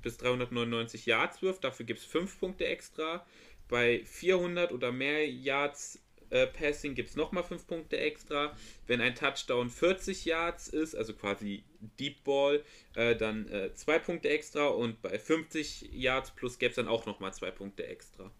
bis 0.00 0.16
399 0.16 1.04
Yards 1.04 1.42
wirft. 1.42 1.64
Dafür 1.64 1.84
gibt 1.84 1.98
es 2.00 2.06
5 2.06 2.40
Punkte 2.40 2.66
extra. 2.66 3.26
Bei 3.68 4.02
400 4.04 4.72
oder 4.72 4.92
mehr 4.92 5.28
Yards 5.28 5.98
äh, 6.30 6.46
Passing 6.46 6.94
gibt 6.94 7.10
es 7.10 7.16
nochmal 7.16 7.44
5 7.44 7.66
Punkte 7.66 7.98
extra. 7.98 8.56
Wenn 8.86 9.00
ein 9.00 9.14
Touchdown 9.14 9.70
40 9.70 10.24
Yards 10.24 10.68
ist, 10.68 10.94
also 10.94 11.14
quasi 11.14 11.64
Deep 11.98 12.24
Ball, 12.24 12.62
äh, 12.94 13.14
dann 13.16 13.48
2 13.74 13.98
Punkte 14.00 14.28
extra. 14.30 14.66
Und 14.68 15.00
bei 15.02 15.18
50 15.18 15.90
Yards 15.92 16.30
plus 16.32 16.58
gäbe 16.58 16.70
es 16.70 16.76
dann 16.76 16.88
auch 16.88 17.06
nochmal 17.06 17.32
2 17.32 17.50
Punkte 17.52 17.86
extra. 17.86 18.30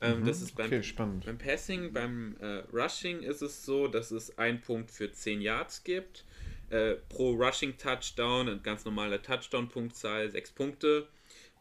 Ähm, 0.00 0.24
das 0.24 0.40
ist 0.40 0.56
beim 0.56 0.66
Okay, 0.66 0.82
spannend. 0.82 1.26
beim 1.26 1.38
Passing, 1.38 1.92
beim 1.92 2.36
äh, 2.40 2.62
Rushing 2.72 3.22
ist 3.22 3.42
es 3.42 3.64
so, 3.64 3.86
dass 3.86 4.10
es 4.10 4.38
einen 4.38 4.60
Punkt 4.60 4.90
für 4.90 5.12
10 5.12 5.42
Yards 5.42 5.84
gibt. 5.84 6.24
Äh, 6.70 6.94
pro 7.08 7.32
Rushing 7.32 7.76
Touchdown, 7.76 8.48
eine 8.48 8.60
ganz 8.60 8.84
normale 8.84 9.20
Touchdown-Punktzahl, 9.20 10.30
6 10.30 10.52
Punkte. 10.52 11.08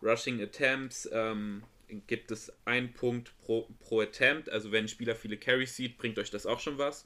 Rushing 0.01 0.41
Attempts 0.41 1.09
ähm, 1.11 1.63
gibt 2.07 2.31
es 2.31 2.51
einen 2.65 2.93
Punkt 2.93 3.37
pro, 3.39 3.67
pro 3.79 4.01
Attempt. 4.01 4.49
Also 4.49 4.71
wenn 4.71 4.85
ein 4.85 4.89
Spieler 4.89 5.15
viele 5.15 5.37
Carries 5.37 5.75
sieht, 5.75 5.97
bringt 5.97 6.19
euch 6.19 6.31
das 6.31 6.45
auch 6.45 6.59
schon 6.59 6.77
was. 6.77 7.05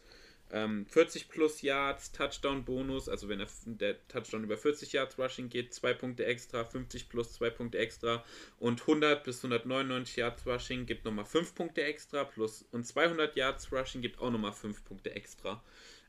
Ähm, 0.52 0.86
40 0.86 1.30
plus 1.30 1.64
Yards, 1.64 2.12
Touchdown-Bonus, 2.12 3.10
also 3.10 3.28
wenn 3.28 3.40
der, 3.40 3.48
der 3.66 4.08
Touchdown 4.08 4.44
über 4.44 4.56
40 4.56 4.94
Yards 4.94 5.18
Rushing 5.18 5.50
geht, 5.50 5.74
2 5.74 5.94
Punkte 5.96 6.26
extra, 6.26 6.64
50 6.64 7.10
plus 7.10 7.34
2 7.34 7.50
Punkte 7.50 7.80
extra 7.80 8.24
und 8.60 8.82
100 8.82 9.24
bis 9.24 9.38
199 9.38 10.18
Yards 10.18 10.46
Rushing 10.46 10.86
gibt 10.86 11.06
nochmal 11.06 11.26
5 11.26 11.56
Punkte 11.56 11.84
extra 11.84 12.24
plus 12.24 12.66
und 12.72 12.86
200 12.86 13.36
Yards 13.36 13.72
Rushing 13.72 14.04
gibt 14.04 14.20
auch 14.20 14.30
nochmal 14.30 14.54
5 14.54 14.86
Punkte 14.86 15.16
extra. 15.16 15.64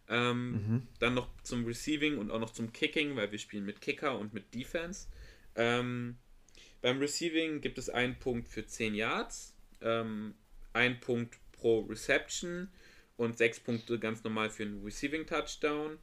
Ähm, 0.09 0.83
Dann 0.99 1.15
noch 1.15 1.29
zum 1.43 1.65
Receiving 1.65 2.19
und 2.19 2.31
auch 2.31 2.41
noch 2.41 2.51
zum 2.51 2.71
Kicking, 2.73 3.17
weil 3.17 3.33
wir 3.33 3.39
spielen 3.39 3.65
mit 3.65 3.81
Kicker 3.81 4.19
und 4.19 4.35
mit 4.35 4.55
Defense. 4.55 5.09
Ähm, 5.57 6.19
beim 6.85 6.99
Receiving 6.99 7.63
gibt 7.63 7.79
es 7.79 7.89
einen 7.89 8.19
Punkt 8.19 8.47
für 8.47 8.67
10 8.67 8.95
Yards, 8.95 9.55
ähm, 9.81 10.35
ein 10.75 11.01
Punkt 11.01 11.39
pro 11.53 11.81
Reception 11.81 12.69
und 13.17 13.39
6 13.39 13.61
Punkte 13.61 13.99
ganz 13.99 14.23
normal 14.23 14.51
für 14.51 14.65
einen 14.65 14.85
Receiving 14.85 15.27
Touchdown. 15.27 15.97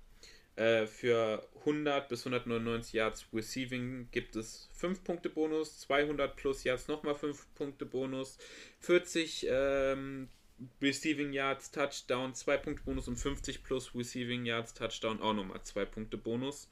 Äh, 0.56 0.88
für 0.88 1.48
100 1.60 2.10
bis 2.10 2.22
199 2.22 2.94
Yards 2.94 3.28
Receiving 3.32 4.08
gibt 4.10 4.36
es 4.36 4.70
5 4.74 5.04
Punkte 5.04 5.30
Bonus, 5.30 5.82
200 5.82 6.36
plus 6.36 6.64
Yards 6.64 6.88
nochmal 6.88 7.14
5 7.14 7.54
Punkte 7.54 7.86
Bonus, 7.86 8.40
40 8.80 9.46
ähm, 9.52 10.30
Receiving 10.82 11.32
Yards 11.32 11.70
Touchdown 11.70 12.34
2 12.34 12.58
Punkte 12.58 12.84
Bonus 12.86 13.08
und 13.08 13.18
50 13.18 13.64
plus 13.64 13.94
Receiving 13.94 14.48
Yards 14.48 14.74
Touchdown 14.74 15.22
auch 15.22 15.34
nochmal 15.36 15.62
2 15.62 15.86
Punkte 15.86 16.18
Bonus. 16.18 16.72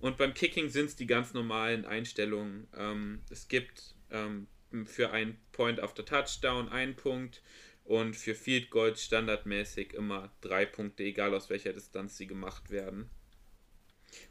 Und 0.00 0.16
beim 0.16 0.34
Kicking 0.34 0.68
sind 0.70 0.86
es 0.86 0.96
die 0.96 1.06
ganz 1.06 1.34
normalen 1.34 1.84
Einstellungen. 1.84 2.66
Ähm, 2.76 3.20
es 3.30 3.48
gibt 3.48 3.94
ähm, 4.10 4.46
für 4.86 5.10
einen 5.10 5.38
Point 5.52 5.80
after 5.80 6.04
Touchdown 6.04 6.68
einen 6.70 6.96
Punkt 6.96 7.42
und 7.84 8.16
für 8.16 8.34
Field 8.34 8.70
Goal 8.70 8.96
standardmäßig 8.96 9.92
immer 9.92 10.32
drei 10.40 10.64
Punkte, 10.64 11.02
egal 11.04 11.34
aus 11.34 11.50
welcher 11.50 11.72
Distanz 11.72 12.16
sie 12.16 12.26
gemacht 12.26 12.70
werden. 12.70 13.10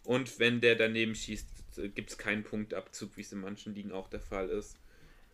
Und 0.04 0.40
wenn 0.40 0.60
der 0.60 0.76
daneben 0.76 1.16
schießt, 1.16 1.48
gibt 1.96 2.10
es 2.10 2.18
keinen 2.18 2.44
Punktabzug, 2.44 3.16
wie 3.16 3.22
es 3.22 3.32
in 3.32 3.42
manchen 3.42 3.76
Ligen 3.76 3.92
auch 3.92 4.10
der 4.10 4.20
Fall 4.20 4.50
ist. 4.50 4.78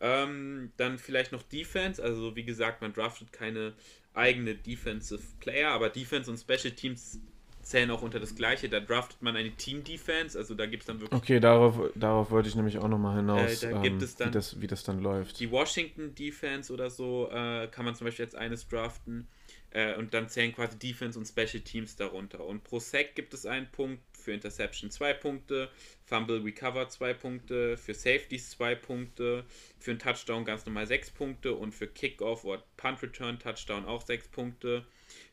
Ähm, 0.01 0.71
dann 0.77 0.99
vielleicht 0.99 1.31
noch 1.31 1.43
Defense, 1.43 2.03
also 2.03 2.35
wie 2.35 2.43
gesagt, 2.43 2.81
man 2.81 2.93
draftet 2.93 3.31
keine 3.31 3.73
eigene 4.13 4.55
Defensive 4.55 5.23
Player, 5.39 5.71
aber 5.71 5.89
Defense 5.89 6.29
und 6.29 6.37
Special 6.37 6.73
Teams 6.73 7.19
zählen 7.65 7.89
auch 7.91 8.01
unter 8.03 8.19
das 8.19 8.35
gleiche. 8.35 8.69
Da 8.69 8.79
draftet 8.79 9.21
man 9.21 9.35
eine 9.35 9.51
Team 9.51 9.83
Defense, 9.83 10.37
also 10.37 10.53
da 10.53 10.65
gibt 10.67 10.83
es 10.83 10.87
dann 10.87 10.99
wirklich 11.01 11.19
Okay, 11.19 11.39
darauf, 11.39 11.79
darauf 11.95 12.29
wollte 12.31 12.47
ich 12.47 12.55
nämlich 12.55 12.77
auch 12.77 12.87
nochmal 12.87 13.17
hinaus, 13.17 13.63
Äh, 13.63 13.71
da 13.71 13.81
gibt 13.81 13.95
ähm, 13.97 14.03
es 14.03 14.15
dann- 14.15 14.29
wie, 14.29 14.33
das, 14.33 14.61
wie 14.61 14.67
das 14.67 14.83
dann 14.83 15.01
läuft. 15.01 15.39
die 15.39 15.49
Washington 15.49 16.13
Defense 16.13 16.71
oder 16.71 16.89
so 16.89 17.27
äh, 17.31 17.67
kann 17.67 17.83
man 17.85 17.95
zum 17.95 18.05
Beispiel 18.05 18.23
jetzt 18.23 18.35
eines 18.35 18.67
draften 18.67 19.27
äh, 19.71 19.95
und 19.95 20.13
dann 20.13 20.29
zählen 20.29 20.53
quasi 20.53 20.77
Defense 20.77 21.17
und 21.19 21.25
Special 21.25 21.61
Teams 21.61 21.95
darunter. 21.95 22.45
Und 22.45 22.63
pro 22.63 22.79
Sack 22.79 23.15
gibt 23.15 23.33
es 23.33 23.45
einen 23.45 23.67
Punkt, 23.71 24.01
für 24.15 24.31
Interception 24.31 24.89
zwei 24.89 25.13
Punkte, 25.13 25.69
Fumble 26.05 26.43
Recover 26.43 26.87
zwei 26.89 27.13
Punkte, 27.13 27.77
für 27.77 27.93
Safeties 27.93 28.51
zwei 28.51 28.73
Punkte, 28.75 29.43
für 29.79 29.91
einen 29.91 29.99
Touchdown 29.99 30.45
ganz 30.45 30.65
normal 30.65 30.87
sechs 30.87 31.11
Punkte 31.11 31.53
und 31.55 31.73
für 31.73 31.87
Kickoff 31.87 32.43
oder 32.45 32.63
Punt 32.77 33.01
Return 33.03 33.37
Touchdown 33.39 33.85
auch 33.85 34.01
sechs 34.05 34.27
Punkte. 34.27 34.85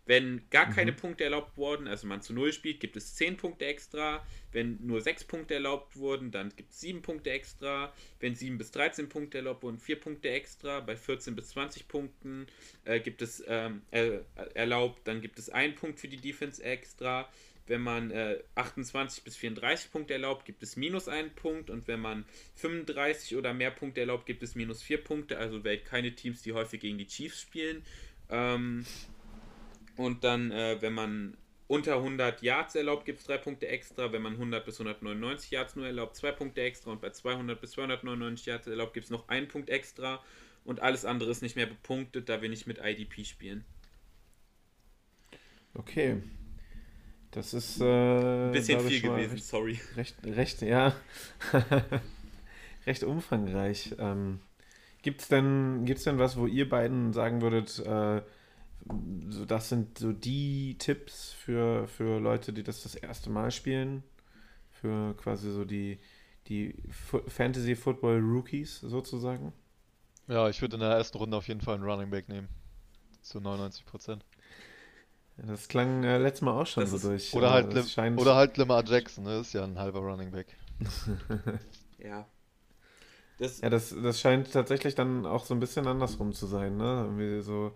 Wenn 0.04 0.42
gar 0.50 0.68
keine 0.68 0.92
mhm. 0.92 0.97
Punkte 0.97 1.25
erlaubt 1.25 1.56
wurden, 1.56 1.87
also 1.87 2.09
man 2.09 2.23
zu 2.23 2.32
Null 2.32 2.52
spielt, 2.52 2.80
gibt 2.80 2.97
es 2.97 3.14
10 3.14 3.37
Punkte 3.37 3.66
extra. 3.66 4.26
Wenn 4.50 4.78
nur 4.85 5.00
6 5.00 5.25
Punkte 5.25 5.54
erlaubt 5.54 5.97
wurden, 5.97 6.32
dann 6.32 6.50
gibt 6.56 6.73
es 6.73 6.80
7 6.80 7.02
Punkte 7.02 7.30
extra. 7.30 7.92
Wenn 8.18 8.35
7 8.35 8.59
bis 8.59 8.73
13 8.73 9.09
Punkte 9.09 9.38
erlaubt 9.38 9.62
wurden, 9.62 9.78
4 9.78 10.00
Punkte 10.00 10.30
extra. 10.30 10.80
Bei 10.80 10.97
14 10.97 11.37
bis 11.37 11.50
20 11.50 11.87
Punkten 11.87 12.47
äh, 12.85 12.99
gibt 12.99 13.23
es 13.23 13.44
ähm, 13.47 13.82
äh, 13.92 14.18
erlaubt, 14.54 15.02
dann 15.04 15.21
gibt 15.21 15.38
es 15.38 15.50
1 15.50 15.78
Punkt 15.78 16.00
für 16.00 16.09
die 16.09 16.16
Defense 16.16 16.62
extra. 16.62 17.28
Wenn 17.68 17.80
man 17.80 18.11
äh, 18.11 18.42
28 18.56 19.23
bis 19.23 19.37
34 19.37 19.92
Punkte 19.92 20.14
erlaubt, 20.14 20.44
gibt 20.47 20.64
es 20.64 20.75
minus 20.75 21.06
1 21.06 21.35
Punkt. 21.35 21.71
Und 21.71 21.87
wenn 21.87 22.00
man 22.00 22.25
35 22.56 23.37
oder 23.37 23.54
mehr 23.54 23.71
Punkte 23.71 24.00
erlaubt, 24.00 24.26
gibt 24.26 24.42
es 24.42 24.56
minus 24.56 24.82
4 24.82 25.04
Punkte. 25.04 25.38
Also 25.38 25.62
wählt 25.62 25.85
keine 25.85 26.12
Teams, 26.12 26.42
die 26.42 26.54
häufig 26.54 26.80
gegen 26.80 26.99
die 26.99 27.06
Chiefs 27.06 27.40
spielen. 27.40 27.85
Ähm, 28.30 28.85
und 29.96 30.25
dann, 30.25 30.50
äh, 30.50 30.80
wenn 30.80 30.92
man 30.92 31.37
unter 31.68 31.96
100 31.96 32.42
Yards 32.42 32.75
erlaubt, 32.75 33.04
gibt 33.04 33.20
es 33.20 33.26
3 33.26 33.38
Punkte 33.38 33.68
extra. 33.68 34.12
Wenn 34.12 34.22
man 34.22 34.34
100 34.34 34.64
bis 34.64 34.78
199 34.78 35.50
Yards 35.50 35.76
nur 35.76 35.87
erlaubt, 35.87 36.16
2 36.16 36.32
Punkte 36.32 36.62
extra. 36.62 36.90
Und 36.90 37.00
bei 37.00 37.11
200 37.11 37.61
bis 37.61 37.72
299 37.72 38.46
Yards 38.46 38.66
erlaubt, 38.66 38.94
gibt 38.94 39.04
es 39.04 39.11
noch 39.11 39.28
1 39.28 39.49
Punkt 39.49 39.70
extra. 39.70 40.22
Und 40.64 40.80
alles 40.80 41.04
andere 41.04 41.30
ist 41.30 41.42
nicht 41.42 41.56
mehr 41.56 41.66
bepunktet, 41.66 42.28
da 42.28 42.42
wir 42.42 42.49
nicht 42.49 42.66
mit 42.66 42.78
IDP 42.78 43.25
spielen. 43.25 43.64
Okay. 45.75 46.22
Das 47.30 47.54
ist. 47.54 47.80
Äh, 47.80 47.84
Ein 48.46 48.52
bisschen 48.52 48.80
viel 48.80 49.00
gewesen, 49.00 49.32
recht, 49.32 49.44
sorry. 49.44 49.80
Recht, 49.96 50.16
recht 50.25 50.62
ja. 50.62 50.94
recht 52.87 53.02
umfangreich. 53.02 53.94
Ähm, 53.99 54.40
Gibt 55.00 55.22
es 55.22 55.28
denn, 55.28 55.84
gibt's 55.84 56.04
denn 56.04 56.18
was, 56.18 56.37
wo 56.37 56.46
ihr 56.46 56.68
beiden 56.68 57.12
sagen 57.12 57.40
würdet, 57.40 57.78
äh, 57.80 58.22
so, 59.28 59.44
das 59.44 59.68
sind 59.68 59.98
so 59.98 60.12
die 60.12 60.76
Tipps 60.78 61.32
für, 61.32 61.86
für 61.86 62.18
Leute, 62.18 62.52
die 62.52 62.62
das 62.62 62.82
das 62.82 62.94
erste 62.94 63.30
Mal 63.30 63.50
spielen. 63.50 64.02
Für 64.70 65.14
quasi 65.14 65.50
so 65.50 65.64
die, 65.64 65.98
die 66.48 66.74
Fantasy 67.28 67.76
Football 67.76 68.20
Rookies 68.20 68.80
sozusagen. 68.80 69.52
Ja, 70.28 70.48
ich 70.48 70.60
würde 70.60 70.76
in 70.76 70.80
der 70.80 70.90
ersten 70.90 71.18
Runde 71.18 71.36
auf 71.36 71.48
jeden 71.48 71.60
Fall 71.60 71.74
einen 71.74 71.84
Running 71.84 72.10
Back 72.10 72.28
nehmen. 72.28 72.48
Zu 73.22 73.40
99 73.40 73.84
Prozent. 73.86 74.24
Das 75.36 75.68
klang 75.68 76.04
äh, 76.04 76.18
letztes 76.18 76.42
Mal 76.42 76.60
auch 76.60 76.66
schon 76.66 76.82
das 76.82 76.90
so 76.90 77.08
durch. 77.08 77.32
Oder 77.34 77.50
halt, 77.50 77.72
Lim 77.72 77.86
scheint... 77.86 78.20
oder 78.20 78.34
halt 78.34 78.56
Lamar 78.56 78.84
Jackson, 78.84 79.24
ne? 79.24 79.38
ist 79.38 79.52
ja 79.52 79.64
ein 79.64 79.78
halber 79.78 80.00
Running 80.00 80.30
Back. 80.30 80.56
ja. 81.98 82.26
Das 83.38 83.60
ja, 83.60 83.70
das, 83.70 83.94
das 84.02 84.20
scheint 84.20 84.52
tatsächlich 84.52 84.94
dann 84.94 85.26
auch 85.26 85.44
so 85.44 85.54
ein 85.54 85.60
bisschen 85.60 85.86
andersrum 85.86 86.32
zu 86.32 86.46
sein, 86.46 86.76
ne? 86.76 87.02
Irgendwie 87.04 87.40
so 87.40 87.74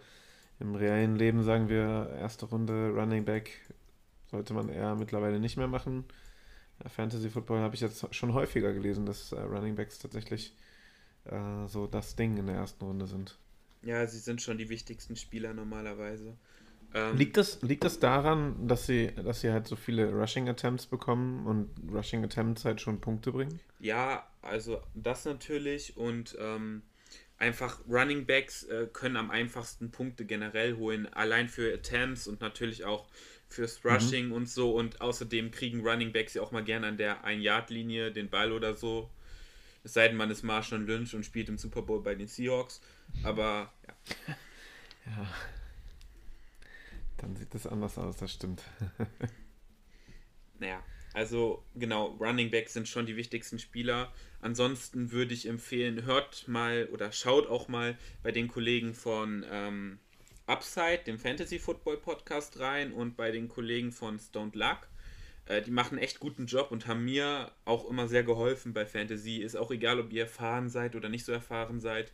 im 0.58 0.74
realen 0.74 1.16
Leben 1.16 1.42
sagen 1.42 1.68
wir, 1.68 2.16
erste 2.18 2.46
Runde 2.46 2.90
Running 2.94 3.24
Back 3.24 3.50
sollte 4.30 4.54
man 4.54 4.68
eher 4.68 4.94
mittlerweile 4.94 5.38
nicht 5.38 5.56
mehr 5.56 5.68
machen. 5.68 6.04
Fantasy 6.88 7.30
Football 7.30 7.60
habe 7.60 7.74
ich 7.74 7.80
jetzt 7.80 8.14
schon 8.14 8.34
häufiger 8.34 8.72
gelesen, 8.72 9.06
dass 9.06 9.32
äh, 9.32 9.40
Running 9.40 9.76
Backs 9.76 9.98
tatsächlich 9.98 10.54
äh, 11.24 11.66
so 11.66 11.86
das 11.86 12.16
Ding 12.16 12.36
in 12.36 12.46
der 12.46 12.56
ersten 12.56 12.84
Runde 12.84 13.06
sind. 13.06 13.38
Ja, 13.82 14.06
sie 14.06 14.18
sind 14.18 14.42
schon 14.42 14.58
die 14.58 14.68
wichtigsten 14.68 15.16
Spieler 15.16 15.54
normalerweise. 15.54 16.36
Ähm, 16.94 17.16
liegt, 17.16 17.36
das, 17.36 17.62
liegt 17.62 17.84
das 17.84 17.98
daran, 17.98 18.68
dass 18.68 18.86
sie, 18.86 19.12
dass 19.12 19.40
sie 19.40 19.50
halt 19.50 19.66
so 19.66 19.76
viele 19.76 20.12
Rushing 20.12 20.48
Attempts 20.48 20.86
bekommen 20.86 21.46
und 21.46 21.70
Rushing 21.92 22.24
Attempts 22.24 22.64
halt 22.64 22.80
schon 22.80 23.00
Punkte 23.00 23.32
bringen? 23.32 23.60
Ja, 23.80 24.26
also 24.42 24.80
das 24.94 25.24
natürlich 25.24 25.96
und 25.96 26.36
ähm, 26.38 26.82
einfach 27.38 27.80
Running 27.88 28.26
Backs 28.26 28.64
äh, 28.64 28.86
können 28.92 29.16
am 29.16 29.30
einfachsten 29.30 29.90
Punkte 29.90 30.24
generell 30.24 30.76
holen, 30.76 31.12
allein 31.12 31.48
für 31.48 31.72
Attempts 31.72 32.26
und 32.26 32.40
natürlich 32.40 32.84
auch 32.84 33.06
fürs 33.48 33.82
mhm. 33.82 33.90
Rushing 33.90 34.26
mhm. 34.26 34.32
und 34.32 34.48
so. 34.48 34.74
Und 34.74 35.00
außerdem 35.00 35.50
kriegen 35.50 35.86
Running 35.86 36.12
Backs 36.12 36.34
ja 36.34 36.42
auch 36.42 36.52
mal 36.52 36.64
gerne 36.64 36.86
an 36.86 36.96
der 36.96 37.24
1-Yard-Linie 37.24 38.12
den 38.12 38.28
Ball 38.30 38.52
oder 38.52 38.74
so. 38.74 39.10
Es 39.84 39.92
sei 39.92 40.08
denn, 40.08 40.16
man 40.16 40.30
ist 40.30 40.42
Marshall 40.42 40.82
Lynch 40.82 41.14
und 41.14 41.24
spielt 41.24 41.48
im 41.48 41.58
Super 41.58 41.82
Bowl 41.82 42.02
bei 42.02 42.14
den 42.14 42.26
Seahawks. 42.26 42.80
Aber 43.22 43.72
ja. 43.86 43.94
ja. 45.06 45.28
Dann 47.18 47.36
sieht 47.36 47.54
das 47.54 47.66
anders 47.66 47.96
aus, 47.96 48.16
das 48.16 48.32
stimmt. 48.32 48.62
naja, 50.58 50.82
also 51.16 51.64
genau, 51.74 52.08
Running 52.20 52.50
Backs 52.50 52.74
sind 52.74 52.86
schon 52.86 53.06
die 53.06 53.16
wichtigsten 53.16 53.58
Spieler. 53.58 54.12
Ansonsten 54.42 55.12
würde 55.12 55.32
ich 55.32 55.48
empfehlen, 55.48 56.04
hört 56.04 56.46
mal 56.46 56.90
oder 56.92 57.10
schaut 57.10 57.48
auch 57.48 57.68
mal 57.68 57.96
bei 58.22 58.32
den 58.32 58.48
Kollegen 58.48 58.92
von 58.92 59.42
ähm, 59.50 59.98
Upside, 60.46 61.04
dem 61.06 61.18
Fantasy 61.18 61.58
Football 61.58 61.96
Podcast 61.96 62.60
rein 62.60 62.92
und 62.92 63.16
bei 63.16 63.30
den 63.30 63.48
Kollegen 63.48 63.92
von 63.92 64.18
Stoned 64.18 64.54
Luck. 64.56 64.88
Äh, 65.46 65.62
die 65.62 65.70
machen 65.70 65.96
echt 65.96 66.20
guten 66.20 66.44
Job 66.44 66.70
und 66.70 66.86
haben 66.86 67.06
mir 67.06 67.50
auch 67.64 67.88
immer 67.88 68.08
sehr 68.08 68.22
geholfen 68.22 68.74
bei 68.74 68.84
Fantasy. 68.84 69.38
Ist 69.38 69.56
auch 69.56 69.70
egal, 69.70 69.98
ob 69.98 70.12
ihr 70.12 70.24
erfahren 70.24 70.68
seid 70.68 70.94
oder 70.96 71.08
nicht 71.08 71.24
so 71.24 71.32
erfahren 71.32 71.80
seid. 71.80 72.12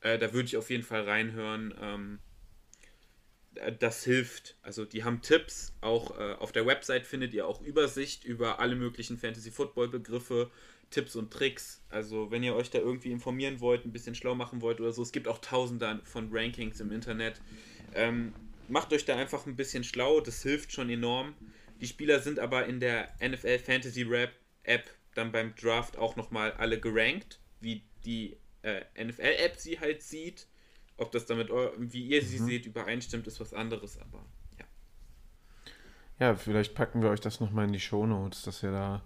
Äh, 0.00 0.16
da 0.18 0.32
würde 0.32 0.46
ich 0.46 0.56
auf 0.56 0.70
jeden 0.70 0.84
Fall 0.84 1.02
reinhören. 1.02 1.74
Ähm, 1.78 2.18
äh, 2.18 2.27
das 3.78 4.04
hilft. 4.04 4.56
Also 4.62 4.84
die 4.84 5.04
haben 5.04 5.22
Tipps, 5.22 5.72
auch 5.80 6.18
äh, 6.18 6.34
auf 6.34 6.52
der 6.52 6.66
Website 6.66 7.06
findet 7.06 7.34
ihr 7.34 7.46
auch 7.46 7.60
Übersicht 7.60 8.24
über 8.24 8.60
alle 8.60 8.76
möglichen 8.76 9.18
Fantasy-Football-Begriffe, 9.18 10.50
Tipps 10.90 11.16
und 11.16 11.32
Tricks. 11.32 11.82
Also 11.88 12.30
wenn 12.30 12.42
ihr 12.42 12.54
euch 12.54 12.70
da 12.70 12.78
irgendwie 12.78 13.12
informieren 13.12 13.60
wollt, 13.60 13.84
ein 13.84 13.92
bisschen 13.92 14.14
schlau 14.14 14.34
machen 14.34 14.62
wollt 14.62 14.80
oder 14.80 14.92
so, 14.92 15.02
es 15.02 15.12
gibt 15.12 15.28
auch 15.28 15.38
tausende 15.38 16.00
von 16.04 16.28
Rankings 16.32 16.80
im 16.80 16.92
Internet. 16.92 17.40
Ähm, 17.94 18.32
macht 18.68 18.92
euch 18.92 19.04
da 19.04 19.16
einfach 19.16 19.46
ein 19.46 19.56
bisschen 19.56 19.84
schlau, 19.84 20.20
das 20.20 20.42
hilft 20.42 20.72
schon 20.72 20.90
enorm. 20.90 21.34
Die 21.80 21.86
Spieler 21.86 22.20
sind 22.20 22.38
aber 22.38 22.66
in 22.66 22.80
der 22.80 23.14
NFL 23.20 23.58
Fantasy 23.58 24.02
Rap 24.02 24.32
App 24.64 24.90
dann 25.14 25.32
beim 25.32 25.54
Draft 25.54 25.96
auch 25.96 26.16
nochmal 26.16 26.52
alle 26.52 26.78
gerankt, 26.78 27.40
wie 27.60 27.82
die 28.04 28.36
äh, 28.62 28.82
NFL-App 29.02 29.56
sie 29.56 29.80
halt 29.80 30.02
sieht. 30.02 30.46
Ob 30.98 31.12
das 31.12 31.26
damit, 31.26 31.48
wie 31.78 32.06
ihr 32.08 32.22
sie 32.22 32.40
mhm. 32.40 32.46
seht, 32.46 32.66
übereinstimmt, 32.66 33.26
ist 33.26 33.40
was 33.40 33.54
anderes, 33.54 33.98
aber 34.00 34.24
ja. 34.58 34.64
Ja, 36.18 36.34
vielleicht 36.34 36.74
packen 36.74 37.02
wir 37.02 37.10
euch 37.10 37.20
das 37.20 37.40
nochmal 37.40 37.66
in 37.66 37.72
die 37.72 37.80
Show 37.80 38.04
Notes, 38.04 38.42
dass 38.42 38.62
ihr 38.62 38.72
da 38.72 39.02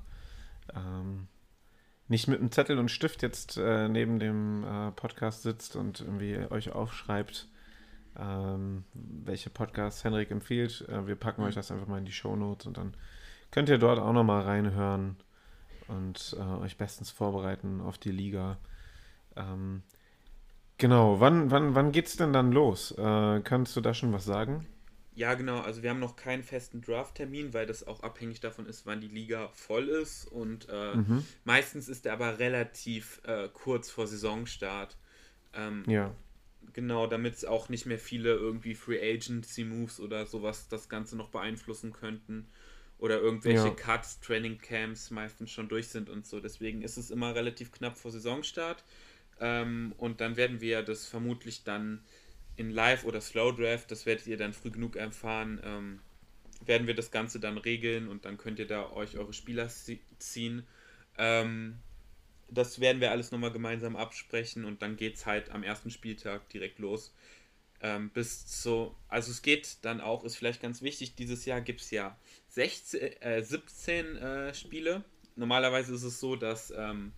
ähm, 0.75 1.29
nicht 2.09 2.29
mit 2.29 2.41
einem 2.41 2.51
Zettel 2.51 2.79
und 2.79 2.91
Stift 2.91 3.23
jetzt 3.23 3.59
äh, 3.59 3.89
neben 3.89 4.19
dem 4.19 4.65
äh, 4.65 4.91
Podcast 4.93 5.43
sitzt 5.43 5.77
und 5.77 6.01
irgendwie 6.01 6.39
euch 6.51 6.73
aufschreibt, 6.73 7.49
ähm, 8.19 8.85
welche 8.95 9.51
Podcasts 9.51 10.03
Henrik 10.03 10.31
empfiehlt. 10.31 10.87
Äh, 10.89 11.07
wir 11.07 11.17
packen 11.17 11.43
mhm. 11.43 11.49
euch 11.49 11.55
das 11.55 11.71
einfach 11.71 11.87
mal 11.87 11.99
in 11.99 12.07
die 12.07 12.13
Show 12.13 12.37
Notes 12.37 12.67
und 12.67 12.79
dann 12.79 12.95
könnt 13.51 13.69
ihr 13.69 13.79
dort 13.79 13.99
auch 13.99 14.15
nochmal 14.15 14.43
reinhören 14.43 15.17
und 15.89 16.37
äh, 16.39 16.43
euch 16.43 16.79
bestens 16.79 17.11
vorbereiten 17.11 17.83
auf 17.83 17.99
die 17.99 18.13
Liga. 18.13 18.57
Ähm, 19.37 19.83
Genau, 20.79 21.21
wann, 21.21 21.51
wann, 21.51 21.75
wann 21.75 21.93
geht's 21.93 22.17
denn 22.17 22.33
dann 22.33 22.53
los? 22.53 22.93
Äh, 22.93 23.41
kannst 23.43 23.77
du 23.77 23.81
da 23.81 23.95
schon 23.95 24.13
was 24.13 24.25
sagen? 24.25 24.67
Ja, 25.15 25.35
genau. 25.35 25.61
Also 25.61 25.83
wir 25.83 25.91
haben 25.91 26.01
noch 26.01 26.17
keinen 26.17 26.43
festen 26.43 26.81
Draft-Termin, 26.81 27.53
weil 27.53 27.67
das 27.67 27.87
auch 27.87 28.03
abhängig 28.03 28.41
davon 28.41 28.67
ist, 28.67 28.87
wann 28.87 29.01
die 29.01 29.09
Liga 29.09 29.49
voll 29.53 29.89
ist. 29.89 30.25
Und 30.27 30.69
äh, 30.71 30.97
mhm. 30.97 31.25
meistens 31.45 31.89
ist 31.89 32.07
er 32.07 32.15
aber 32.15 32.39
relativ 32.39 33.21
äh, 33.25 33.49
kurz 33.53 33.91
vor 33.91 34.07
Saisonstart. 34.07 34.97
Ähm, 35.55 35.85
ja. 35.87 36.15
Genau, 36.73 37.07
damit 37.07 37.35
es 37.35 37.45
auch 37.45 37.69
nicht 37.69 37.85
mehr 37.85 37.99
viele 37.99 38.31
irgendwie 38.31 38.75
Free 38.75 39.01
Agency 39.01 39.65
Moves 39.65 40.01
oder 40.01 40.25
sowas 40.25 40.69
das 40.69 40.89
Ganze 40.89 41.17
noch 41.17 41.29
beeinflussen 41.29 41.93
könnten. 41.93 42.49
Oder 42.97 43.21
irgendwelche 43.21 43.69
ja. 43.69 43.75
Cuts, 43.75 44.21
Training 44.21 44.59
Camps 44.59 45.11
meistens 45.11 45.51
schon 45.51 45.69
durch 45.69 45.89
sind 45.89 46.09
und 46.09 46.25
so. 46.25 46.41
Deswegen 46.41 46.83
ist 46.83 46.97
es 46.97 47.11
immer 47.11 47.35
relativ 47.35 47.73
knapp 47.73 47.99
vor 47.99 48.13
Saisonstart. 48.13 48.85
Ähm, 49.43 49.93
und 49.99 50.21
dann 50.21 50.37
werden 50.37 50.61
wir 50.61 50.83
das 50.85 51.05
vermutlich 51.05 51.65
dann 51.65 52.01
in 52.55 52.71
Live 52.71 53.05
oder 53.05 53.21
Slow 53.21 53.53
Draft, 53.53 53.91
das 53.91 54.07
werdet 54.07 54.29
ihr 54.29 54.37
dann 54.37 54.53
früh 54.53 54.71
genug 54.71 54.95
erfahren, 54.95 55.61
ähm, 55.65 55.99
werden 56.65 56.87
wir 56.87 56.95
das 56.95 57.11
Ganze 57.11 57.41
dann 57.41 57.59
regeln 57.59 58.07
und 58.07 58.25
dann 58.25 58.39
könnt 58.39 58.61
ihr 58.61 58.69
da 58.69 58.93
euch 58.93 59.19
eure 59.19 59.33
Spieler 59.33 59.69
ziehen. 59.69 60.65
Ähm, 61.19 61.79
das 62.51 62.79
werden 62.79 63.01
wir 63.01 63.11
alles 63.11 63.33
nochmal 63.33 63.51
gemeinsam 63.51 63.97
absprechen 63.97 64.65
und 64.65 64.81
dann 64.81 64.97
geht 64.97 65.17
es 65.17 65.27
halt 65.27 65.51
am 65.51 65.65
ersten 65.65 65.91
Spieltag 65.91 66.49
direkt 66.51 66.79
los. 66.79 67.13
Ähm, 67.81 68.11
bis 68.11 68.47
zu, 68.47 68.95
also 69.09 69.33
es 69.33 69.43
geht 69.43 69.79
dann 69.83 70.01
auch, 70.01 70.23
ist 70.23 70.37
vielleicht 70.37 70.63
ganz 70.63 70.83
wichtig, 70.83 71.17
dieses 71.17 71.47
Jahr 71.47 71.61
gibt 71.61 71.81
es 71.81 71.91
ja 71.91 72.17
16, 72.51 73.01
äh, 73.23 73.43
17 73.43 74.17
äh, 74.19 74.55
Spiele. 74.55 75.03
Normalerweise 75.35 75.95
ist 75.95 76.05
es 76.05 76.21
so, 76.21 76.37
dass 76.37 76.73
ähm, 76.77 77.13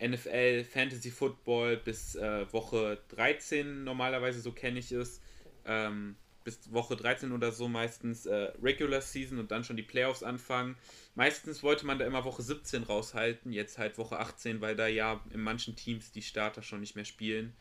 NFL 0.00 0.64
Fantasy 0.64 1.10
Football 1.10 1.76
bis 1.76 2.14
äh, 2.14 2.52
Woche 2.52 2.98
13 3.08 3.84
normalerweise, 3.84 4.40
so 4.40 4.52
kenne 4.52 4.78
ich 4.78 4.92
es. 4.92 5.20
Ähm, 5.64 6.16
bis 6.44 6.72
Woche 6.72 6.96
13 6.96 7.32
oder 7.32 7.52
so 7.52 7.68
meistens 7.68 8.26
äh, 8.26 8.50
Regular 8.60 9.00
Season 9.00 9.38
und 9.38 9.50
dann 9.50 9.64
schon 9.64 9.76
die 9.76 9.82
Playoffs 9.82 10.22
anfangen. 10.22 10.76
Meistens 11.14 11.62
wollte 11.62 11.86
man 11.86 11.98
da 11.98 12.06
immer 12.06 12.24
Woche 12.24 12.42
17 12.42 12.82
raushalten, 12.82 13.52
jetzt 13.52 13.78
halt 13.78 13.98
Woche 13.98 14.18
18, 14.18 14.60
weil 14.60 14.74
da 14.74 14.86
ja 14.88 15.24
in 15.32 15.40
manchen 15.40 15.76
Teams 15.76 16.10
die 16.10 16.22
Starter 16.22 16.62
schon 16.62 16.80
nicht 16.80 16.96
mehr 16.96 17.04
spielen. 17.04 17.52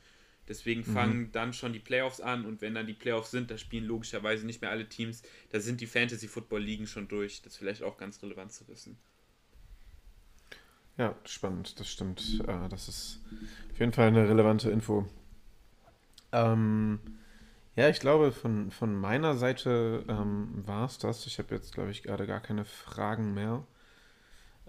Deswegen 0.48 0.84
fangen 0.84 1.32
dann 1.32 1.54
schon 1.54 1.72
die 1.72 1.80
Playoffs 1.80 2.20
an 2.20 2.46
und 2.46 2.62
wenn 2.62 2.74
dann 2.74 2.88
die 2.88 2.94
Playoffs 2.94 3.32
sind, 3.32 3.52
da 3.52 3.58
spielen 3.58 3.86
logischerweise 3.86 4.46
nicht 4.46 4.62
mehr 4.62 4.72
alle 4.72 4.90
Teams, 4.90 5.22
da 5.52 5.60
sind 5.60 5.80
die 5.80 5.88
Fantasy 5.88 6.28
Football 6.28 6.64
Ligen 6.64 6.88
schon 6.88 7.08
durch. 7.08 7.42
Das 7.42 7.54
ist 7.54 7.60
vielleicht 7.60 7.84
auch 7.84 7.98
ganz 7.98 8.22
relevant 8.24 8.52
zu 8.52 8.68
wissen. 8.68 8.98
Ja, 11.02 11.16
spannend, 11.26 11.80
das 11.80 11.90
stimmt. 11.90 12.44
Äh, 12.48 12.70
das 12.70 12.88
ist 12.88 13.22
auf 13.72 13.80
jeden 13.80 13.92
Fall 13.92 14.10
eine 14.10 14.30
relevante 14.30 14.70
Info. 14.70 15.08
Ähm, 16.32 17.00
ja, 17.76 17.90
ich 17.90 18.00
glaube, 18.00 18.32
von, 18.32 18.70
von 18.70 18.94
meiner 18.94 19.34
Seite 19.34 20.06
ähm, 20.08 20.62
war 20.68 20.86
es 20.86 21.00
das. 21.00 21.26
Ich 21.26 21.40
habe 21.40 21.56
jetzt, 21.56 21.74
glaube 21.74 21.90
ich, 21.90 22.04
gerade 22.04 22.28
gar 22.28 22.40
keine 22.40 22.66
Fragen 22.66 23.34
mehr. 23.34 23.64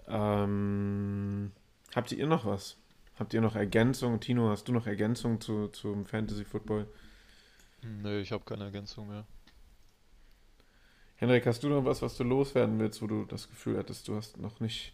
Ähm, 0.07 1.51
habt 1.93 2.11
ihr 2.11 2.25
noch 2.25 2.45
was? 2.45 2.77
Habt 3.19 3.35
ihr 3.35 3.41
noch 3.41 3.55
Ergänzungen? 3.55 4.19
Tino, 4.19 4.49
hast 4.49 4.67
du 4.67 4.71
noch 4.71 4.87
Ergänzungen 4.87 5.39
zu, 5.39 5.67
zum 5.67 6.07
Fantasy 6.07 6.45
Football? 6.45 6.87
Nö, 7.83 8.21
ich 8.21 8.31
habe 8.31 8.43
keine 8.43 8.63
Ergänzung 8.63 9.07
mehr. 9.07 9.27
Henrik, 11.17 11.45
hast 11.45 11.61
du 11.61 11.69
noch 11.69 11.85
was, 11.85 12.01
was 12.01 12.17
du 12.17 12.23
loswerden 12.23 12.79
willst, 12.79 13.03
wo 13.03 13.05
du 13.05 13.25
das 13.25 13.47
Gefühl 13.47 13.77
hattest, 13.77 14.07
du 14.07 14.15
hast 14.15 14.39
noch 14.39 14.59
nicht, 14.59 14.93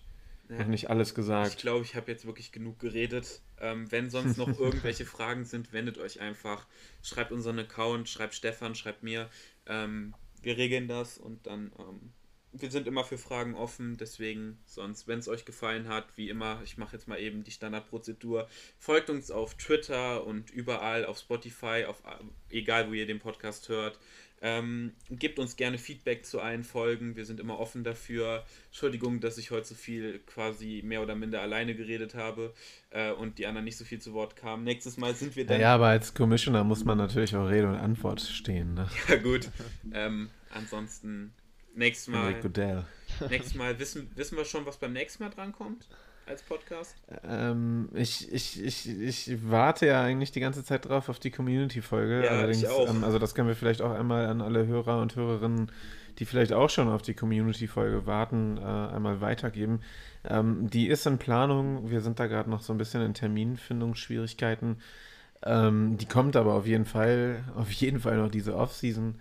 noch 0.58 0.68
nicht 0.68 0.90
alles 0.90 1.10
Ich 1.10 1.16
gesagt? 1.16 1.58
glaube, 1.58 1.86
ich 1.86 1.96
habe 1.96 2.12
jetzt 2.12 2.26
wirklich 2.26 2.52
genug 2.52 2.80
geredet. 2.80 3.42
Ähm, 3.60 3.92
wenn 3.92 4.10
sonst 4.10 4.38
noch 4.38 4.48
irgendwelche 4.60 5.06
Fragen 5.06 5.46
sind, 5.46 5.74
wendet 5.74 5.98
euch 5.98 6.20
einfach. 6.20 6.66
Schreibt 7.02 7.32
unseren 7.32 7.60
Account, 7.60 8.10
schreibt 8.10 8.34
Stefan, 8.34 8.76
schreibt 8.76 9.04
mir. 9.04 9.30
Ähm, 9.66 10.14
wir 10.42 10.58
regeln 10.58 10.88
das 10.88 11.18
und 11.18 11.46
dann. 11.48 11.72
Ähm, 11.78 12.14
wir 12.52 12.72
sind 12.72 12.88
immer 12.88 13.04
für 13.04 13.20
Fragen 13.20 13.54
offen, 13.54 13.98
deswegen 13.98 14.58
sonst, 14.66 15.08
wenn 15.08 15.20
es 15.20 15.28
euch 15.28 15.46
gefallen 15.46 15.88
hat, 15.88 16.18
wie 16.18 16.30
immer, 16.30 16.62
ich 16.64 16.78
mache 16.78 16.96
jetzt 16.96 17.08
mal 17.08 17.20
eben 17.20 17.44
die 17.44 17.52
Standardprozedur. 17.52 18.48
Folgt 18.80 19.12
uns 19.12 19.30
auf 19.30 19.54
Twitter 19.56 20.26
und 20.26 20.50
überall 20.50 21.06
auf 21.06 21.20
Spotify, 21.20 21.86
auf 21.88 22.02
egal 22.50 22.90
wo 22.90 22.94
ihr 22.94 23.06
den 23.06 23.20
Podcast 23.20 23.70
hört. 23.70 24.00
Ähm, 24.42 24.94
gebt 25.10 25.38
uns 25.38 25.56
gerne 25.56 25.78
Feedback 25.78 26.26
zu 26.26 26.40
allen 26.40 26.64
Folgen. 26.64 27.16
Wir 27.16 27.26
sind 27.26 27.40
immer 27.40 27.60
offen 27.60 27.84
dafür. 27.84 28.46
Entschuldigung, 28.68 29.20
dass 29.20 29.38
ich 29.38 29.52
heute 29.52 29.68
so 29.68 29.76
viel 29.76 30.20
quasi 30.20 30.82
mehr 30.84 31.02
oder 31.02 31.16
minder 31.16 31.42
alleine 31.42 31.76
geredet 31.76 32.16
habe 32.16 32.54
äh, 32.92 33.12
und 33.12 33.38
die 33.38 33.48
anderen 33.48 33.66
nicht 33.66 33.78
so 33.78 33.86
viel 33.86 34.00
zu 34.00 34.14
Wort 34.14 34.36
kamen. 34.36 34.64
Nächstes 34.64 34.98
Mal 34.98 35.14
sind 35.14 35.36
wir 35.36 35.46
dann. 35.46 35.60
Ja, 35.60 35.76
aber 35.76 35.88
als 35.88 36.14
Commissioner 36.14 36.64
muss 36.64 36.86
man 36.86 36.98
natürlich 36.98 37.36
auch 37.36 37.50
Rede 37.50 37.68
und 37.68 37.76
Antwort 37.76 38.22
stehen. 38.22 38.74
Ne? 38.76 38.88
Ja, 39.08 39.16
gut. 39.18 39.50
Ähm, 39.94 40.30
ansonsten, 40.54 41.34
nächstes 41.76 42.08
Mal, 42.08 42.36
nächstes 43.30 43.56
Mal 43.56 43.78
wissen, 43.80 44.10
wissen 44.16 44.38
wir 44.38 44.46
schon, 44.46 44.66
was 44.66 44.78
beim 44.78 44.94
nächsten 44.94 45.24
Mal 45.24 45.30
drankommt 45.30 45.88
als 46.30 46.44
Podcast. 46.44 46.96
Ähm, 47.28 47.90
ich, 47.94 48.32
ich, 48.32 48.64
ich, 48.64 48.88
ich 48.88 49.50
warte 49.50 49.88
ja 49.88 50.02
eigentlich 50.04 50.32
die 50.32 50.40
ganze 50.40 50.64
Zeit 50.64 50.88
drauf 50.88 51.10
auf 51.10 51.20
die 51.20 51.32
Community-Folge. 51.32 52.24
Ja, 52.24 52.32
Allerdings, 52.32 52.64
ich 52.64 52.70
auch. 52.70 52.88
Ähm, 52.88 53.04
also 53.04 53.20
das 53.20 53.34
können 53.34 53.48
wir 53.48 53.56
vielleicht 53.56 53.82
auch 53.82 53.92
einmal 53.92 54.28
an 54.28 54.42
alle 54.42 54.68
Hörer 54.68 55.02
und 55.02 55.16
Hörerinnen, 55.16 55.72
die 56.20 56.26
vielleicht 56.26 56.54
auch 56.54 56.70
schon 56.70 56.88
auf 56.88 57.02
die 57.02 57.16
Community-Folge 57.16 58.06
warten, 58.06 58.58
äh, 58.58 58.62
einmal 58.62 59.22
weitergeben. 59.22 59.82
Ähm, 60.24 60.70
die 60.70 60.88
ist 60.88 61.06
in 61.08 61.18
Planung. 61.18 61.90
Wir 61.90 62.02
sind 62.02 62.20
da 62.20 62.28
gerade 62.28 62.50
noch 62.50 62.62
so 62.62 62.74
ein 62.74 62.78
bisschen 62.78 63.02
in 63.02 63.14
Terminfindungsschwierigkeiten. 63.14 64.78
Ähm, 65.44 65.98
die 65.98 66.06
kommt 66.06 66.36
aber 66.36 66.54
auf 66.54 66.68
jeden 66.68 66.86
Fall, 66.86 67.44
auf 67.56 67.72
jeden 67.72 68.02
Fall 68.02 68.18
noch 68.18 68.30
diese 68.30 68.56
Off-Season. 68.56 69.20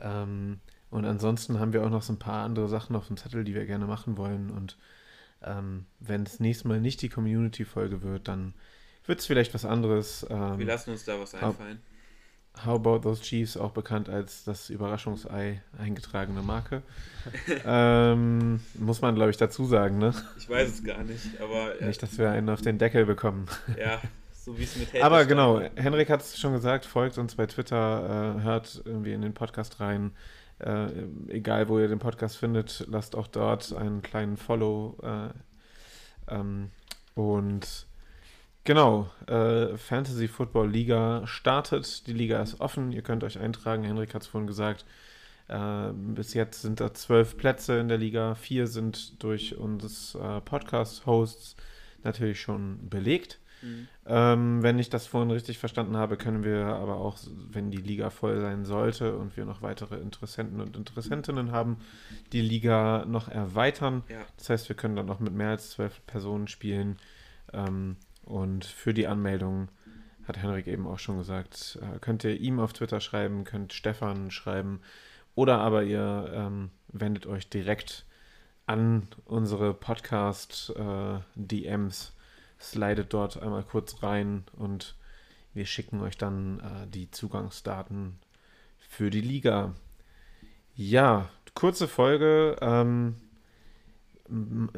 Ähm, 0.00 0.58
und 0.90 1.06
ansonsten 1.06 1.58
haben 1.58 1.72
wir 1.72 1.82
auch 1.84 1.90
noch 1.90 2.02
so 2.02 2.12
ein 2.12 2.18
paar 2.18 2.44
andere 2.44 2.68
Sachen 2.68 2.94
auf 2.96 3.06
dem 3.06 3.16
Zettel, 3.16 3.44
die 3.44 3.54
wir 3.54 3.64
gerne 3.64 3.86
machen 3.86 4.18
wollen. 4.18 4.50
Und 4.50 4.76
ähm, 5.44 5.86
wenn 6.00 6.22
es 6.24 6.40
nächstes 6.40 6.64
Mal 6.64 6.80
nicht 6.80 7.02
die 7.02 7.08
Community-Folge 7.08 8.02
wird, 8.02 8.28
dann 8.28 8.54
wird 9.06 9.20
es 9.20 9.26
vielleicht 9.26 9.54
was 9.54 9.64
anderes. 9.64 10.26
Ähm, 10.30 10.58
Wir 10.58 10.66
lassen 10.66 10.90
uns 10.90 11.04
da 11.04 11.18
was 11.18 11.34
einfallen. 11.34 11.80
How 12.66 12.74
About 12.74 12.98
Those 12.98 13.22
Chiefs, 13.22 13.56
auch 13.56 13.70
bekannt 13.70 14.10
als 14.10 14.44
das 14.44 14.68
Überraschungsei 14.68 15.62
eingetragene 15.78 16.42
Marke. 16.42 16.82
ähm, 17.64 18.60
muss 18.74 19.00
man, 19.00 19.14
glaube 19.14 19.30
ich, 19.30 19.38
dazu 19.38 19.64
sagen, 19.64 19.98
ne? 19.98 20.14
Ich 20.36 20.50
weiß 20.50 20.68
es 20.68 20.84
gar 20.84 21.02
nicht, 21.02 21.40
aber 21.40 21.80
äh, 21.80 21.86
Nicht, 21.86 22.02
dass 22.02 22.18
wir 22.18 22.30
einen 22.30 22.50
auf 22.50 22.60
den 22.60 22.78
Deckel 22.78 23.06
bekommen. 23.06 23.46
ja, 23.78 24.00
so 24.34 24.58
wie 24.58 24.64
es 24.64 24.76
mit 24.76 24.88
Hate 24.92 25.02
Aber 25.02 25.24
genau, 25.24 25.62
Henrik 25.76 26.10
hat 26.10 26.20
es 26.20 26.38
schon 26.38 26.52
gesagt, 26.52 26.84
folgt 26.84 27.16
uns 27.16 27.36
bei 27.36 27.46
Twitter, 27.46 28.36
äh, 28.38 28.42
hört 28.42 28.82
irgendwie 28.84 29.12
in 29.12 29.22
den 29.22 29.32
Podcast 29.34 29.80
rein. 29.80 30.12
Äh, 30.62 30.88
egal, 31.28 31.68
wo 31.68 31.78
ihr 31.78 31.88
den 31.88 31.98
Podcast 31.98 32.36
findet, 32.36 32.86
lasst 32.88 33.16
auch 33.16 33.26
dort 33.26 33.72
einen 33.72 34.02
kleinen 34.02 34.36
Follow. 34.36 34.96
Äh, 35.02 36.34
ähm, 36.34 36.70
und 37.14 37.86
genau, 38.64 39.10
äh, 39.26 39.76
Fantasy 39.76 40.28
Football 40.28 40.70
Liga 40.70 41.26
startet. 41.26 42.06
Die 42.06 42.12
Liga 42.12 42.40
ist 42.40 42.60
offen, 42.60 42.92
ihr 42.92 43.02
könnt 43.02 43.24
euch 43.24 43.38
eintragen. 43.38 43.84
Henrik 43.84 44.14
hat 44.14 44.22
es 44.22 44.28
vorhin 44.28 44.46
gesagt. 44.46 44.84
Äh, 45.48 45.92
bis 45.92 46.34
jetzt 46.34 46.62
sind 46.62 46.80
da 46.80 46.94
zwölf 46.94 47.36
Plätze 47.36 47.78
in 47.78 47.88
der 47.88 47.98
Liga. 47.98 48.34
Vier 48.34 48.66
sind 48.66 49.22
durch 49.22 49.56
uns 49.58 50.14
äh, 50.14 50.40
Podcast-Hosts 50.40 51.56
natürlich 52.04 52.40
schon 52.40 52.88
belegt. 52.88 53.38
Mhm. 53.62 53.88
Ähm, 54.06 54.62
wenn 54.62 54.78
ich 54.78 54.90
das 54.90 55.06
vorhin 55.06 55.30
richtig 55.30 55.58
verstanden 55.58 55.96
habe, 55.96 56.16
können 56.16 56.44
wir 56.44 56.66
aber 56.66 56.96
auch, 56.96 57.18
wenn 57.50 57.70
die 57.70 57.78
Liga 57.78 58.10
voll 58.10 58.40
sein 58.40 58.64
sollte 58.64 59.16
und 59.16 59.36
wir 59.36 59.44
noch 59.44 59.62
weitere 59.62 59.96
Interessenten 59.96 60.60
und 60.60 60.76
Interessentinnen 60.76 61.52
haben, 61.52 61.78
die 62.32 62.42
Liga 62.42 63.04
noch 63.06 63.28
erweitern. 63.28 64.02
Ja. 64.08 64.20
Das 64.36 64.50
heißt, 64.50 64.68
wir 64.68 64.76
können 64.76 64.96
dann 64.96 65.06
noch 65.06 65.20
mit 65.20 65.32
mehr 65.32 65.50
als 65.50 65.70
zwölf 65.70 66.04
Personen 66.06 66.48
spielen. 66.48 66.96
Ähm, 67.52 67.96
und 68.24 68.64
für 68.64 68.94
die 68.94 69.06
Anmeldung, 69.06 69.68
hat 70.26 70.38
Henrik 70.38 70.66
eben 70.66 70.86
auch 70.86 70.98
schon 70.98 71.18
gesagt, 71.18 71.78
äh, 71.82 71.98
könnt 71.98 72.24
ihr 72.24 72.38
ihm 72.38 72.60
auf 72.60 72.72
Twitter 72.72 73.00
schreiben, 73.00 73.44
könnt 73.44 73.72
Stefan 73.72 74.30
schreiben 74.30 74.80
oder 75.34 75.58
aber 75.58 75.82
ihr 75.82 76.30
ähm, 76.32 76.70
wendet 76.88 77.26
euch 77.26 77.48
direkt 77.48 78.04
an 78.66 79.08
unsere 79.24 79.74
Podcast-DMs 79.74 82.12
slidet 82.62 83.12
dort 83.12 83.42
einmal 83.42 83.64
kurz 83.64 84.02
rein 84.02 84.44
und 84.56 84.94
wir 85.54 85.66
schicken 85.66 86.00
euch 86.00 86.16
dann 86.16 86.60
äh, 86.60 86.86
die 86.86 87.10
Zugangsdaten 87.10 88.18
für 88.78 89.10
die 89.10 89.20
Liga. 89.20 89.74
Ja, 90.74 91.28
kurze 91.54 91.88
Folge. 91.88 92.56
Ähm, 92.60 93.16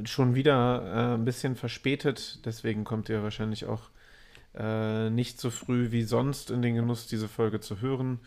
schon 0.04 0.34
wieder 0.34 0.82
äh, 0.84 1.14
ein 1.14 1.24
bisschen 1.24 1.54
verspätet, 1.54 2.44
deswegen 2.44 2.84
kommt 2.84 3.08
ihr 3.08 3.22
wahrscheinlich 3.22 3.66
auch 3.66 3.90
äh, 4.54 5.10
nicht 5.10 5.40
so 5.40 5.50
früh 5.50 5.92
wie 5.92 6.02
sonst 6.02 6.50
in 6.50 6.62
den 6.62 6.74
Genuss, 6.74 7.06
diese 7.06 7.28
Folge 7.28 7.60
zu 7.60 7.80
hören. 7.80 8.20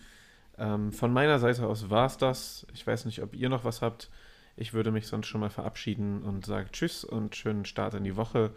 Ähm, 0.57 0.91
von 0.91 1.11
meiner 1.11 1.39
Seite 1.39 1.67
aus 1.67 1.89
war 1.89 2.05
es 2.05 2.17
das. 2.17 2.67
Ich 2.73 2.85
weiß 2.85 3.05
nicht, 3.05 3.21
ob 3.21 3.35
ihr 3.35 3.49
noch 3.49 3.65
was 3.65 3.81
habt. 3.81 4.09
Ich 4.55 4.73
würde 4.73 4.91
mich 4.91 5.07
sonst 5.07 5.27
schon 5.27 5.41
mal 5.41 5.49
verabschieden 5.49 6.23
und 6.23 6.45
sage 6.45 6.71
Tschüss 6.71 7.03
und 7.03 7.35
schönen 7.35 7.65
Start 7.65 7.93
in 7.93 8.03
die 8.03 8.15
Woche 8.15 8.51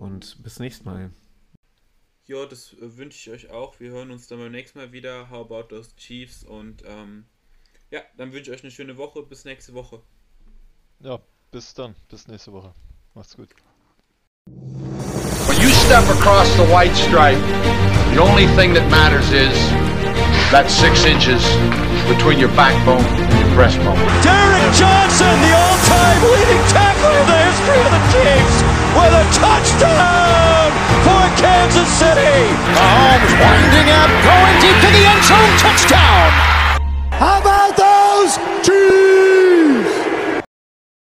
und 0.00 0.42
bis 0.42 0.58
nächstes 0.58 0.84
Mal. 0.84 1.10
Ja, 2.26 2.46
das 2.46 2.72
äh, 2.74 2.96
wünsche 2.96 3.18
ich 3.18 3.30
euch 3.30 3.50
auch. 3.50 3.78
Wir 3.80 3.90
hören 3.90 4.10
uns 4.10 4.28
dann 4.28 4.38
beim 4.38 4.52
nächsten 4.52 4.78
Mal 4.78 4.92
wieder. 4.92 5.30
How 5.30 5.44
about 5.44 5.74
those 5.74 5.94
Chiefs? 5.96 6.42
Und 6.42 6.82
ähm, 6.86 7.26
ja, 7.90 8.00
dann 8.16 8.32
wünsche 8.32 8.50
ich 8.50 8.56
euch 8.56 8.64
eine 8.64 8.70
schöne 8.70 8.96
Woche. 8.96 9.22
Bis 9.22 9.44
nächste 9.44 9.74
Woche. 9.74 10.02
Ja, 11.00 11.20
bis 11.50 11.74
dann. 11.74 11.94
Bis 12.08 12.28
nächste 12.28 12.52
Woche. 12.52 12.74
Macht's 13.14 13.36
gut. 13.36 13.50
When 14.46 15.60
you 15.60 15.68
step 15.68 16.04
across 16.08 16.48
the 16.56 16.64
white 16.72 16.94
stripe, 16.94 17.40
the 18.14 18.22
only 18.22 18.46
thing 18.56 18.72
that 18.74 18.88
matters 18.90 19.30
is 19.32 19.54
that 20.50 20.70
six 20.70 21.04
inches 21.04 21.42
between 22.08 22.38
your 22.38 22.50
backbone 22.54 23.04
and 23.04 23.38
your 23.38 23.50
breastbone. 23.58 23.98
Derek 24.22 24.66
Johnson, 24.74 25.34
the 25.42 25.52
all-time 25.52 26.20
leading 26.30 26.62
tackler 26.70 27.14
in 27.18 27.26
the 27.26 27.38
history 27.42 27.80
of 27.84 27.90
the 27.90 28.02
Chiefs, 28.14 28.69
with 28.96 29.14
a 29.14 29.24
touchdown 29.34 30.70
for 31.06 31.22
Kansas 31.38 31.88
City. 31.88 32.36
Mahomes 32.74 33.32
winding 33.38 33.88
up, 33.94 34.10
going 34.26 34.56
deep 34.60 34.78
to 34.82 34.90
the 34.90 35.04
end 35.06 35.22
zone, 35.24 35.52
touchdown! 35.58 36.30
How 37.12 37.40
about 37.40 37.76
those 37.76 38.38
Chiefs? 38.66 39.49